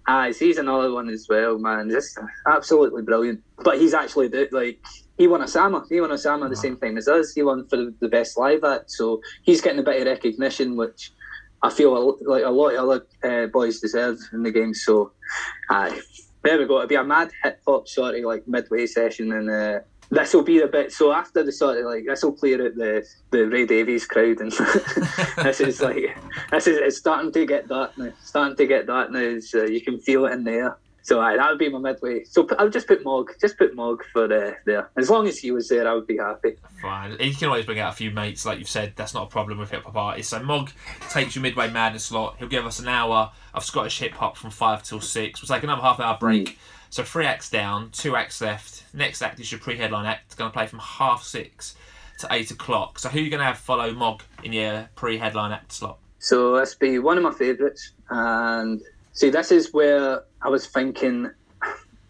[0.05, 1.89] aye, he's another one as well, man.
[1.89, 3.41] Just absolutely brilliant.
[3.63, 4.83] But he's actually like
[5.19, 5.85] he won a Sama.
[5.89, 7.33] He won a Sama at the same time as us.
[7.33, 8.89] He won for the, the best live act.
[8.89, 11.11] So he's getting a bit of recognition, which
[11.61, 14.73] I feel a, like a lot of other uh, boys deserve in the game.
[14.73, 15.11] So
[15.69, 15.99] aye,
[16.43, 16.77] there we go.
[16.77, 19.49] It'll be a mad hip hop sort of like midway session and.
[19.49, 19.79] Uh,
[20.11, 22.73] this will be a bit so after the sort of like this will clear out
[22.73, 24.51] the the Ray Davies crowd and
[25.43, 26.17] this is like
[26.49, 29.79] this is it's starting to get dark now starting to get dark now uh, you
[29.81, 32.87] can feel it in there so aye, that would be my midway so I'll just
[32.87, 35.93] put Mog just put Mog for uh, there as long as he was there I
[35.93, 37.17] would be happy Fine.
[37.19, 38.93] You can always bring out a few mates, like you've said.
[38.95, 40.31] That's not a problem with hip hop artists.
[40.31, 40.71] So Mog
[41.09, 42.37] takes your midway madness slot.
[42.39, 45.41] He'll give us an hour of Scottish hip hop from five till six.
[45.41, 46.57] We'll take another half hour break.
[46.89, 48.83] So three acts down, two acts left.
[48.93, 50.23] Next act is your pre-headline act.
[50.27, 51.75] It's going to play from half six
[52.19, 52.97] to eight o'clock.
[52.99, 55.99] So who are you going to have follow Mog in your pre-headline act slot?
[56.19, 58.81] so this be one of my favourites and
[59.13, 61.29] see this is where I was thinking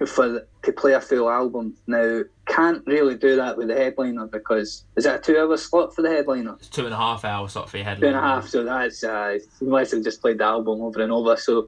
[0.05, 4.86] for to play a full album now can't really do that with the headliner because
[4.95, 7.47] is that a two hour slot for the headliner It's two and a half hour
[7.49, 8.13] slot for your headliner.
[8.15, 8.23] headline.
[8.23, 8.49] and a half.
[8.49, 11.36] So that's uh, unless I've just played the album over and over.
[11.36, 11.67] So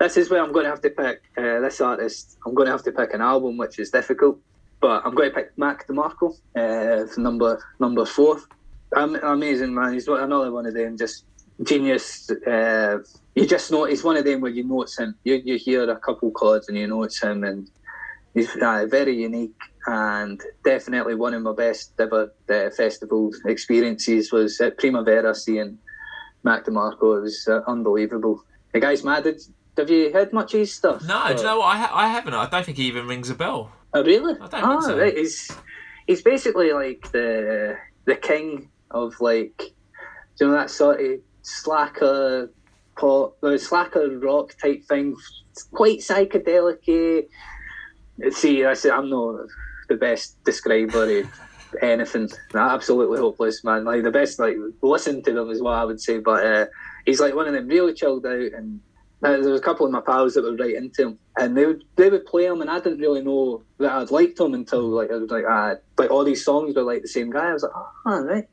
[0.00, 2.38] this is where I'm going to have to pick uh, this artist.
[2.44, 4.40] I'm going to have to pick an album, which is difficult.
[4.80, 8.40] But I'm going to pick Mac DeMarco, uh, for number number four.
[8.96, 9.92] Am- amazing man.
[9.92, 10.96] He's another one of them.
[10.96, 11.24] Just
[11.62, 12.30] genius.
[12.30, 12.98] Uh,
[13.34, 15.14] you just know he's one of them where you know it's him.
[15.24, 17.70] You you hear a couple chords and you know it's him, and
[18.34, 19.54] he's uh, very unique
[19.86, 25.78] and definitely one of my best ever uh, festival experiences was at Primavera seeing
[26.42, 27.18] Mac DeMarco.
[27.18, 28.44] It was uh, unbelievable.
[28.72, 29.24] The guy's mad.
[29.24, 29.40] Did,
[29.76, 31.02] have you heard much of his stuff?
[31.04, 31.66] No, do you know what?
[31.66, 32.34] I, ha- I haven't.
[32.34, 33.72] I don't think he even rings a bell.
[33.94, 34.34] Oh, really?
[34.34, 34.98] I don't think so.
[34.98, 35.16] Right.
[35.16, 35.50] He's
[36.06, 39.62] he's basically like the the king of like
[40.38, 42.50] you know that sort of slacker
[43.02, 45.16] uh, slacker rock type thing,
[45.72, 47.26] quite psychedelic.
[48.30, 49.46] See, I said I'm not
[49.88, 51.26] the best describer of
[51.82, 52.28] anything.
[52.54, 53.84] Absolutely hopeless, man.
[53.84, 56.18] Like the best, like listen to them is what I would say.
[56.18, 56.66] But uh,
[57.06, 58.80] he's like one of them, really chilled out and
[59.22, 61.66] uh, there was a couple of my pals that were right into him, and they
[61.66, 64.88] would they would play him, and I didn't really know that I'd liked him until
[64.88, 67.50] like I was like ah, like all these songs were like the same guy.
[67.50, 68.48] I was like, oh, right.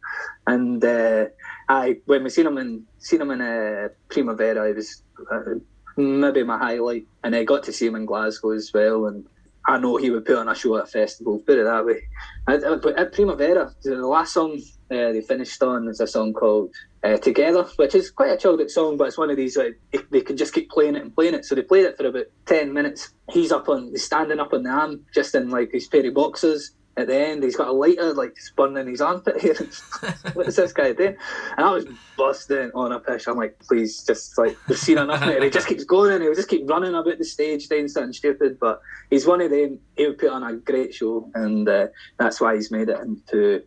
[0.45, 1.25] And uh,
[1.69, 5.55] I when we seen him in seen him in uh, Primavera, it was uh,
[5.95, 9.25] maybe my highlight, and I got to see him in Glasgow as well, and.
[9.69, 12.01] I know he would put on a show at a festival, put it that way.
[12.45, 17.17] But at Primavera, the last song uh, they finished on is a song called uh,
[17.17, 19.77] Together, which is quite a chilled out song, but it's one of these like
[20.09, 21.43] they can just keep playing it and playing it.
[21.43, 23.09] So they played it for about ten minutes.
[23.29, 26.13] He's up on, he's standing up on the arm, just in like his pair of
[26.13, 26.71] boxers.
[26.97, 29.53] At the end, he's got a lighter like burning his armpit here.
[30.33, 31.15] what is this guy doing?
[31.55, 31.85] And I was
[32.17, 33.27] busting on a pish.
[33.27, 35.21] I'm like, please, just like we've seen enough.
[35.21, 37.87] And he just keeps going and he would just keep running about the stage, doing
[37.87, 38.57] something stupid.
[38.59, 38.81] But
[39.11, 39.77] he's one of them.
[39.95, 41.87] He would put on a great show, and uh,
[42.17, 43.61] that's why he's made it into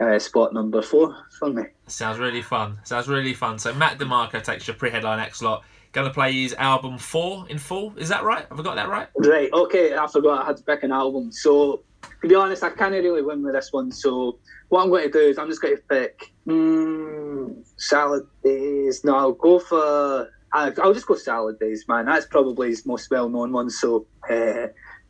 [0.00, 1.64] uh, spot number four for me.
[1.88, 2.78] Sounds really fun.
[2.84, 3.58] Sounds really fun.
[3.58, 5.64] So Mac DeMarco takes your pre-headline X slot.
[5.92, 7.96] Going to play his album four in full.
[7.96, 8.46] Is that right?
[8.48, 9.08] Have I got that right?
[9.16, 9.52] Right.
[9.52, 9.96] Okay.
[9.96, 11.32] I forgot I had to pick an album.
[11.32, 13.90] So to be honest, I can't really win with this one.
[13.90, 14.38] So
[14.68, 19.04] what I'm going to do is I'm just going to pick mm, Salad Days.
[19.04, 20.30] No, I'll go for.
[20.52, 22.06] I'll just go Salad Days, man.
[22.06, 23.70] That's probably his most well-known one.
[23.70, 24.66] So uh,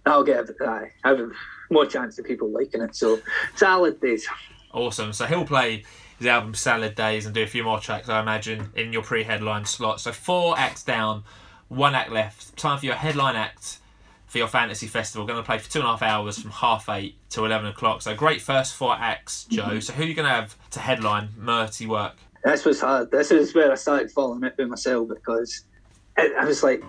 [0.06, 0.50] I'll get.
[0.60, 1.30] Uh, I have
[1.70, 2.94] more chance of people liking it.
[2.94, 3.20] So
[3.56, 4.26] Salad Days.
[4.72, 5.12] Awesome.
[5.12, 5.84] So he'll play
[6.18, 9.64] his album Salad Days and do a few more tracks, I imagine, in your pre-headline
[9.64, 10.00] slot.
[10.00, 11.24] So four acts down,
[11.68, 12.56] one act left.
[12.56, 13.79] Time for your headline act
[14.30, 15.26] for your fantasy festival.
[15.26, 18.00] Going to play for two and a half hours from half eight to eleven o'clock.
[18.00, 19.64] So great first four acts, Joe.
[19.64, 19.80] Mm-hmm.
[19.80, 22.14] So who are you going to have to headline Murty Work?
[22.44, 23.10] This was hard.
[23.10, 25.64] This is where I started falling it by myself because
[26.16, 26.82] I was like,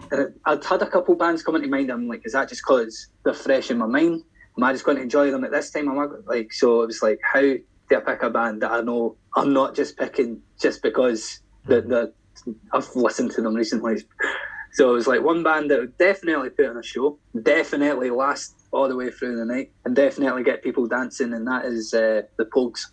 [0.45, 1.91] I'd had a couple bands coming to mind.
[1.91, 4.23] I'm like, is that just because they're fresh in my mind?
[4.57, 5.89] Am I just going to enjoy them at this time?
[5.89, 6.83] Am I like so?
[6.83, 10.41] It was like, how to pick a band that I know I'm not just picking
[10.59, 12.13] just because that the,
[12.71, 14.03] I've listened to them recently.
[14.73, 18.55] So it was like one band that would definitely put on a show, definitely last
[18.71, 22.21] all the way through the night, and definitely get people dancing, and that is uh,
[22.37, 22.87] the Pogues.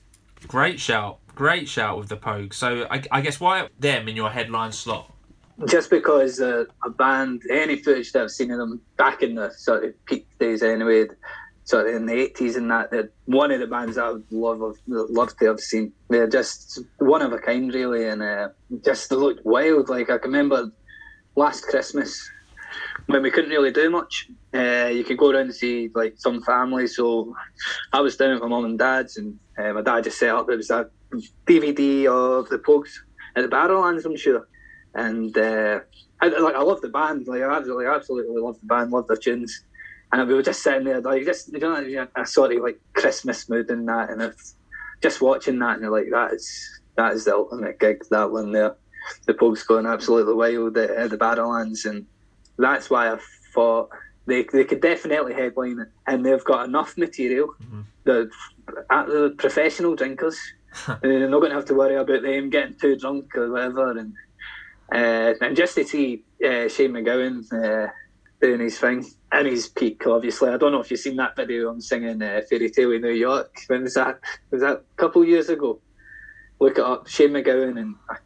[0.48, 2.54] Great shout, great shout with the Pogues.
[2.54, 5.12] So I, I guess why them in your headline slot?
[5.66, 9.50] Just because uh, a band, any footage that I've seen of them back in the
[9.50, 11.06] sort of peak days anyway,
[11.64, 12.90] sort of in the eighties and that.
[12.90, 15.92] They're one of the bands that I would love love to have seen.
[16.10, 18.48] They're just one of a kind, really, and uh,
[18.84, 19.88] just they looked wild.
[19.88, 20.72] Like I can remember
[21.38, 22.30] last Christmas
[23.06, 24.28] when we couldn't really do much.
[24.52, 26.96] Uh, you could go around and see like some families.
[26.96, 27.34] So
[27.92, 30.50] I was down with my mum and dad's, and uh, my dad just set up.
[30.50, 30.90] It was a
[31.46, 32.92] DVD of the Pogues
[33.36, 34.48] at the Barrowlands, I'm sure.
[34.94, 35.80] And uh,
[36.20, 37.26] I, like I love the band.
[37.28, 38.90] Like I absolutely, absolutely love the band.
[38.90, 39.64] Love their tunes
[40.12, 43.48] and we were just sitting there, like just you know, a sort of like Christmas
[43.48, 44.56] mood in that, and it's
[45.02, 48.02] just watching that, and you're like, that is that is the ultimate gig.
[48.10, 48.76] That one there,
[49.26, 52.06] the pub's going absolutely wild at, at the Barrowlands, and
[52.58, 53.18] that's why I
[53.54, 53.90] thought
[54.26, 57.54] they they could definitely headline it, and they've got enough material.
[57.62, 57.80] Mm-hmm.
[58.04, 58.30] The,
[58.66, 60.38] the professional drinkers,
[61.02, 64.14] they're not going to have to worry about them getting too drunk or whatever, and
[64.92, 67.52] uh, and just to see uh, Shane MacGowan.
[67.52, 67.90] Uh,
[68.40, 70.06] doing his thing in his peak.
[70.06, 73.02] Obviously, I don't know if you've seen that video on singing uh, "Fairy Tale in
[73.02, 74.20] New York." When was that?
[74.50, 75.80] Was that a couple of years ago?
[76.60, 77.08] Look it up.
[77.08, 78.16] Shane MacGowan and I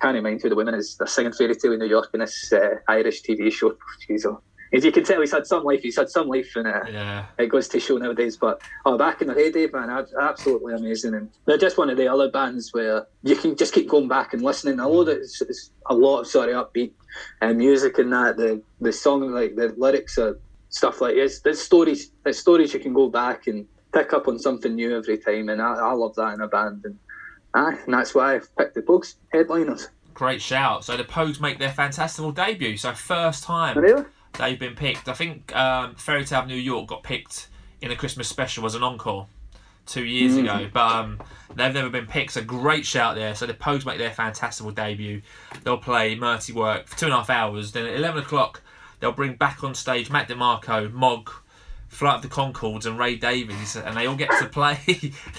[0.00, 0.96] can't mind who the women is.
[0.96, 3.76] They're singing "Fairy Tale in New York" in this uh, Irish TV show.
[4.08, 4.40] Jeez, oh
[4.72, 5.82] as you can tell, he's had some life.
[5.82, 7.26] He's had some life, and uh, yeah.
[7.38, 8.36] it goes to show nowadays.
[8.36, 11.14] But oh, back in the heyday, man, absolutely amazing.
[11.14, 14.34] And they're just one of the other bands where you can just keep going back
[14.34, 14.80] and listening.
[14.80, 16.92] I know that it's, it's a lot of sort of upbeat
[17.40, 18.36] and uh, music and that.
[18.36, 20.38] The the song, like the lyrics, are
[20.70, 21.40] stuff like this.
[21.40, 22.10] There's stories.
[22.24, 25.62] There's stories you can go back and pick up on something new every time, and
[25.62, 26.82] I, I love that in a band.
[26.84, 26.98] And,
[27.54, 29.88] ah, and that's why I've picked the Pogues headliners.
[30.14, 30.84] Great shout.
[30.84, 32.76] So the Pogues make their Fantastival debut.
[32.76, 33.76] So first time.
[33.78, 34.04] Really?
[34.38, 35.08] they've been picked.
[35.08, 37.48] I think um, Fairy Tale of New York got picked
[37.80, 39.26] in the Christmas special as an encore
[39.86, 40.40] two years mm.
[40.40, 41.20] ago, but um,
[41.54, 42.32] they've never been picked.
[42.32, 43.34] So great shout there.
[43.34, 45.22] So the Pogues make their Fantastival debut.
[45.62, 47.72] They'll play Murty Work for two and a half hours.
[47.72, 48.62] Then at eleven o'clock,
[49.00, 51.30] they'll bring back on stage Mac DeMarco, Mog,
[51.88, 54.78] Flight of the Conchords and Ray Davies, and they all get to play.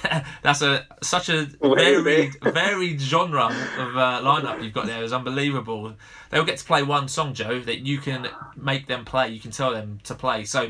[0.44, 5.04] That's a such a varied, varied genre of uh, lineup you've got there.
[5.04, 5.94] It's unbelievable.
[6.30, 9.30] They all get to play one song, Joe, that you can make them play.
[9.30, 10.46] You can tell them to play.
[10.46, 10.70] So,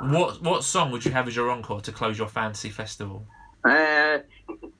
[0.00, 3.26] what what song would you have as your encore to close your fantasy festival?
[3.64, 4.18] Uh,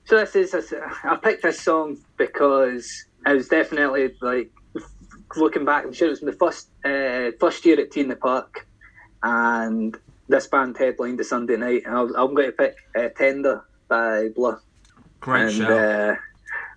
[0.05, 4.51] so this is a, I picked this song because it was definitely like
[5.35, 5.85] looking back.
[5.85, 8.67] I'm sure it was the first uh, first year at T in the Park,
[9.21, 9.97] and
[10.33, 11.83] this band headlined the Sunday night.
[11.85, 14.59] And I'm, I'm going to pick uh, Tender by Blur.
[15.19, 15.77] Great and, show.
[15.77, 16.15] Uh,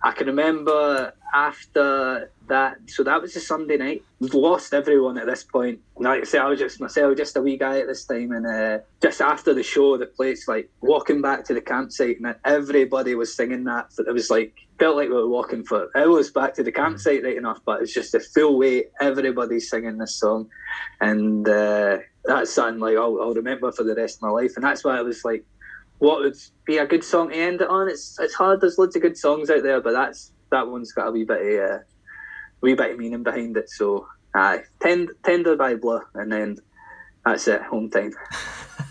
[0.03, 2.77] I can remember after that.
[2.87, 4.03] So that was a Sunday night.
[4.19, 5.79] We've lost everyone at this point.
[5.97, 8.45] Like I say, I was just myself, just a wee guy at this time, and
[8.45, 13.15] uh, just after the show, the place like walking back to the campsite, and everybody
[13.15, 13.91] was singing that.
[13.99, 15.89] It was like felt like we were walking for.
[15.95, 18.87] hours back to the campsite right enough, but it's just a full weight.
[18.99, 20.49] Everybody's singing this song,
[21.01, 24.53] and uh, that's something like I'll, I'll remember for the rest of my life.
[24.55, 25.43] And that's why I was like,
[25.99, 27.89] what would be a good song to end it on?
[27.89, 28.61] It's it's hard.
[28.61, 31.41] There's loads of good songs out there, but that's that one's got a wee bit
[31.41, 31.77] of uh,
[32.61, 33.69] wee bit of meaning behind it.
[33.69, 36.57] So, aye, tend, tender by Blur, and then
[37.25, 37.61] that's it.
[37.63, 38.13] Home time.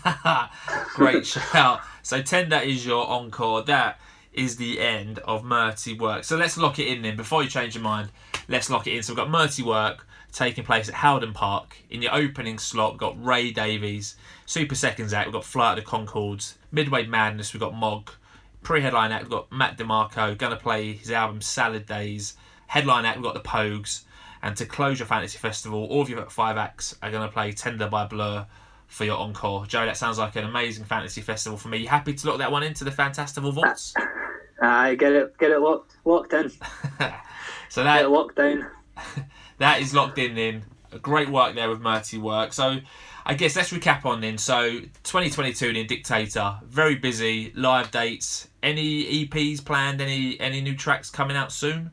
[0.95, 1.81] Great shout.
[2.03, 3.63] So, tender is your encore.
[3.63, 3.99] That
[4.37, 6.23] is the end of Murty Work.
[6.23, 7.17] So let's lock it in then.
[7.17, 8.09] Before you change your mind,
[8.47, 9.01] let's lock it in.
[9.01, 11.75] So we've got Murty Work taking place at Howden Park.
[11.89, 14.15] In your opening slot, we've got Ray Davies.
[14.45, 16.53] Super Seconds Act, we've got Flight of the Conchords.
[16.71, 18.11] Midway Madness, we've got Mog.
[18.67, 22.35] Pre-headline act, we've got Mac DeMarco, going to play his album Salad Days.
[22.65, 24.03] Headline act, we've got the Pogues.
[24.43, 27.53] And to close your fantasy festival, all of your five acts are going to play
[27.53, 28.45] Tender by Blur
[28.87, 29.65] for your encore.
[29.67, 31.77] Joe, that sounds like an amazing fantasy festival for me.
[31.77, 33.93] You happy to lock that one into the Fantastival vaults?
[34.61, 36.49] I get it, get it locked, locked in.
[37.69, 38.69] so that get it locked down.
[39.59, 40.35] that is locked in.
[40.35, 40.65] Then
[41.01, 42.51] great work there with Murty Work.
[42.51, 42.79] So
[43.29, 44.37] I guess let's recap on then.
[44.37, 47.51] So 2022 in Dictator, very busy.
[47.55, 48.47] Live dates.
[48.63, 49.99] Any EPs planned?
[49.99, 51.91] Any any new tracks coming out soon?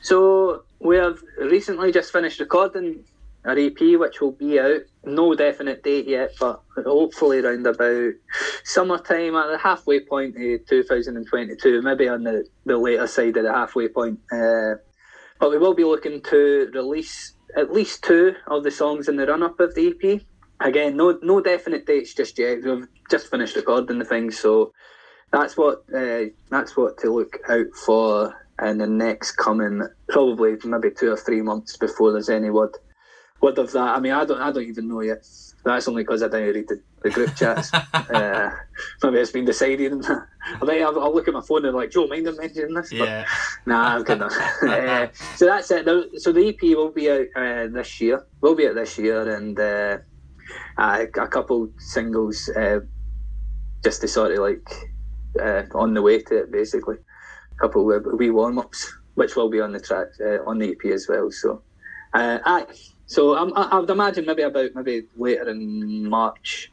[0.00, 3.04] So we have recently just finished recording
[3.44, 4.82] our EP, which will be out.
[5.04, 8.12] No definite date yet, but hopefully around about
[8.62, 13.52] summertime at the halfway point of 2022, maybe on the, the later side of the
[13.52, 14.20] halfway point.
[14.30, 14.74] Uh,
[15.40, 19.26] but we will be looking to release at least two of the songs in the
[19.26, 20.22] run up of the EP.
[20.60, 22.62] Again, no no definite dates just yet.
[22.64, 24.72] We've just finished recording the thing, so
[25.32, 30.90] that's what uh, that's what to look out for in the next coming probably maybe
[30.90, 32.74] two or three months before there's any word
[33.42, 33.96] word of that.
[33.96, 35.26] I mean, I don't I don't even know yet.
[35.64, 37.74] That's only because I didn't read the, the group chats.
[37.94, 38.50] uh,
[39.02, 39.92] maybe it's been decided.
[40.12, 42.92] I mean, I'll, I'll, look at my phone and like, Joe, mind mentioning this?
[42.92, 43.26] Yeah.
[43.64, 44.22] But, nah, I'm kidding.
[44.22, 45.86] uh, so that's it.
[46.22, 48.24] So the EP will be out uh, this year.
[48.40, 49.58] Will be out this year, and
[50.78, 52.80] uh, a couple singles uh,
[53.84, 54.68] just to sort of like
[55.40, 56.96] uh, on the way to it, basically.
[56.96, 60.70] A couple of wee warm ups, which will be on the track uh, on the
[60.70, 61.30] EP as well.
[61.30, 61.62] So,
[62.14, 62.66] aye.
[63.06, 66.72] So I'm, I would imagine maybe about maybe later in March,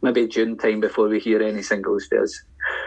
[0.00, 2.42] maybe June time before we hear any singles theirs.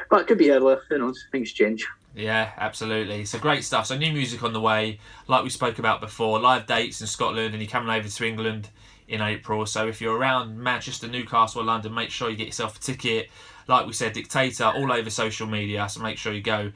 [0.09, 0.81] But it could be earlier.
[0.89, 1.23] Who knows?
[1.31, 1.87] Things change.
[2.15, 3.25] Yeah, absolutely.
[3.25, 3.85] So great stuff.
[3.85, 6.39] So new music on the way, like we spoke about before.
[6.39, 8.69] Live dates in Scotland, and you're coming over to England
[9.09, 9.65] in April.
[9.65, 13.29] So if you're around Manchester, Newcastle, or London, make sure you get yourself a ticket.
[13.67, 15.89] Like we said, Dictator all over social media.
[15.89, 16.71] So make sure you go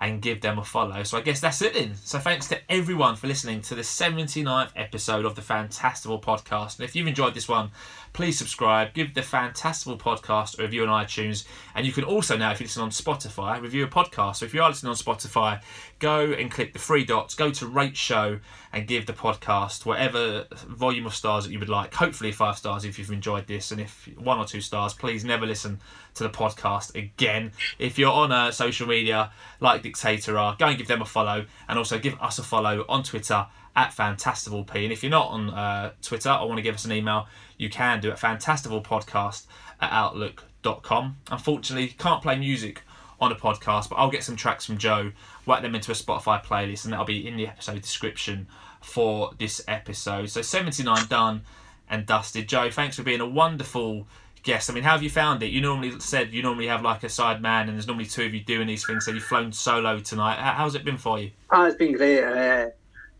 [0.00, 1.02] and give them a follow.
[1.02, 1.96] So I guess that's it then.
[1.96, 6.78] So thanks to everyone for listening to the 79th episode of the Fantastival podcast.
[6.78, 7.70] And if you've enjoyed this one,
[8.12, 11.44] please subscribe, give the Fantastival podcast a review on iTunes,
[11.74, 14.36] and you can also now, if you listen on Spotify, review a podcast.
[14.36, 15.60] So if you are listening on Spotify,
[15.98, 18.40] go and click the three dots, go to rate show,
[18.72, 21.94] and give the podcast whatever volume of stars that you would like.
[21.94, 25.46] Hopefully five stars if you've enjoyed this, and if one or two stars, please never
[25.46, 25.80] listen
[26.14, 27.52] to the podcast again.
[27.78, 31.46] If you're on a social media like Dictator are, go and give them a follow,
[31.68, 33.46] and also give us a follow on Twitter
[33.76, 34.74] at FantastivalP.
[34.74, 37.28] And if you're not on uh, Twitter or want to give us an email,
[37.58, 39.46] you can do at fantastivalpodcast
[39.80, 41.16] at outlook.com.
[41.30, 42.82] Unfortunately, can't play music
[43.20, 45.12] on a podcast, but I'll get some tracks from Joe,
[45.44, 48.46] whack them into a Spotify playlist, and that'll be in the episode description
[48.80, 50.30] for this episode.
[50.30, 51.42] So 79 done
[51.90, 52.48] and dusted.
[52.48, 54.06] Joe, thanks for being a wonderful
[54.42, 54.70] guest.
[54.70, 55.46] I mean, how have you found it?
[55.46, 58.34] You normally said you normally have like a side man, and there's normally two of
[58.34, 59.04] you doing these things.
[59.04, 60.36] So you've flown solo tonight.
[60.38, 61.32] How's it been for you?
[61.50, 62.22] Oh, it's been great.
[62.22, 62.70] Uh,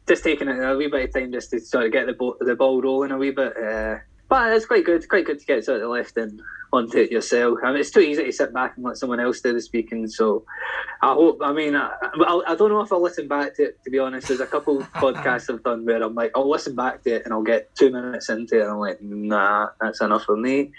[0.06, 2.36] just taking it a wee bit of time just to sort of get the ball,
[2.40, 3.56] the ball rolling a wee bit.
[3.56, 4.96] Uh, but it's quite good.
[4.96, 7.58] It's quite good to get sort of left in onto it yourself.
[7.64, 10.06] I mean, it's too easy to sit back and let someone else do the speaking.
[10.06, 10.44] So
[11.00, 11.38] I hope.
[11.42, 11.90] I mean, I,
[12.46, 13.82] I don't know if I'll listen back to it.
[13.84, 17.02] To be honest, there's a couple podcasts I've done where I'm like, I'll listen back
[17.04, 20.24] to it and I'll get two minutes into it and I'm like, nah, that's enough
[20.24, 20.72] for me.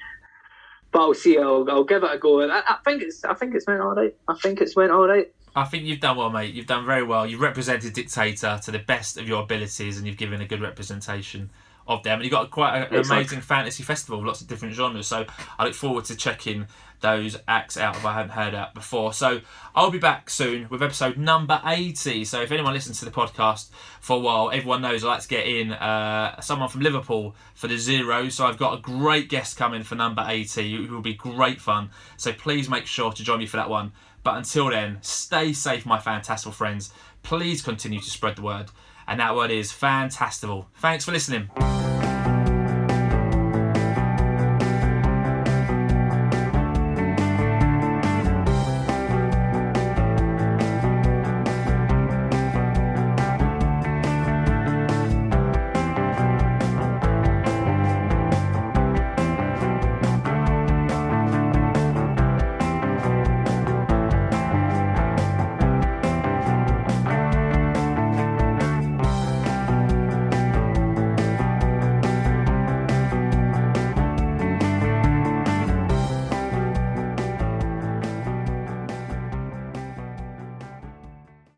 [0.92, 1.38] but I'll see.
[1.40, 2.42] I'll, I'll give it a go.
[2.48, 4.16] I, I think it's I think it's went all right.
[4.28, 5.32] I think it's went all right.
[5.56, 6.54] I think you've done well, mate.
[6.54, 7.26] You've done very well.
[7.26, 11.50] You've represented Dictator to the best of your abilities, and you've given a good representation
[11.90, 12.20] of them.
[12.20, 15.08] And you've got quite an amazing fantasy festival, lots of different genres.
[15.08, 15.26] So
[15.58, 16.68] I look forward to checking
[17.02, 19.14] those acts out if I haven't heard that before.
[19.14, 19.42] So
[19.74, 22.26] I'll be back soon with episode number 80.
[22.26, 23.70] So if anyone listens to the podcast
[24.00, 27.68] for a while, everyone knows I like to get in uh, someone from Liverpool for
[27.68, 28.30] the zero.
[28.30, 31.90] So I've got a great guest coming for number 80 who will be great fun.
[32.18, 33.94] So please make sure to join me for that one.
[34.22, 36.94] But until then, stay safe, my Fantastival friends.
[37.24, 38.70] Please continue to spread the word.
[39.10, 40.68] And that word is Fantastival.
[40.76, 41.50] Thanks for listening.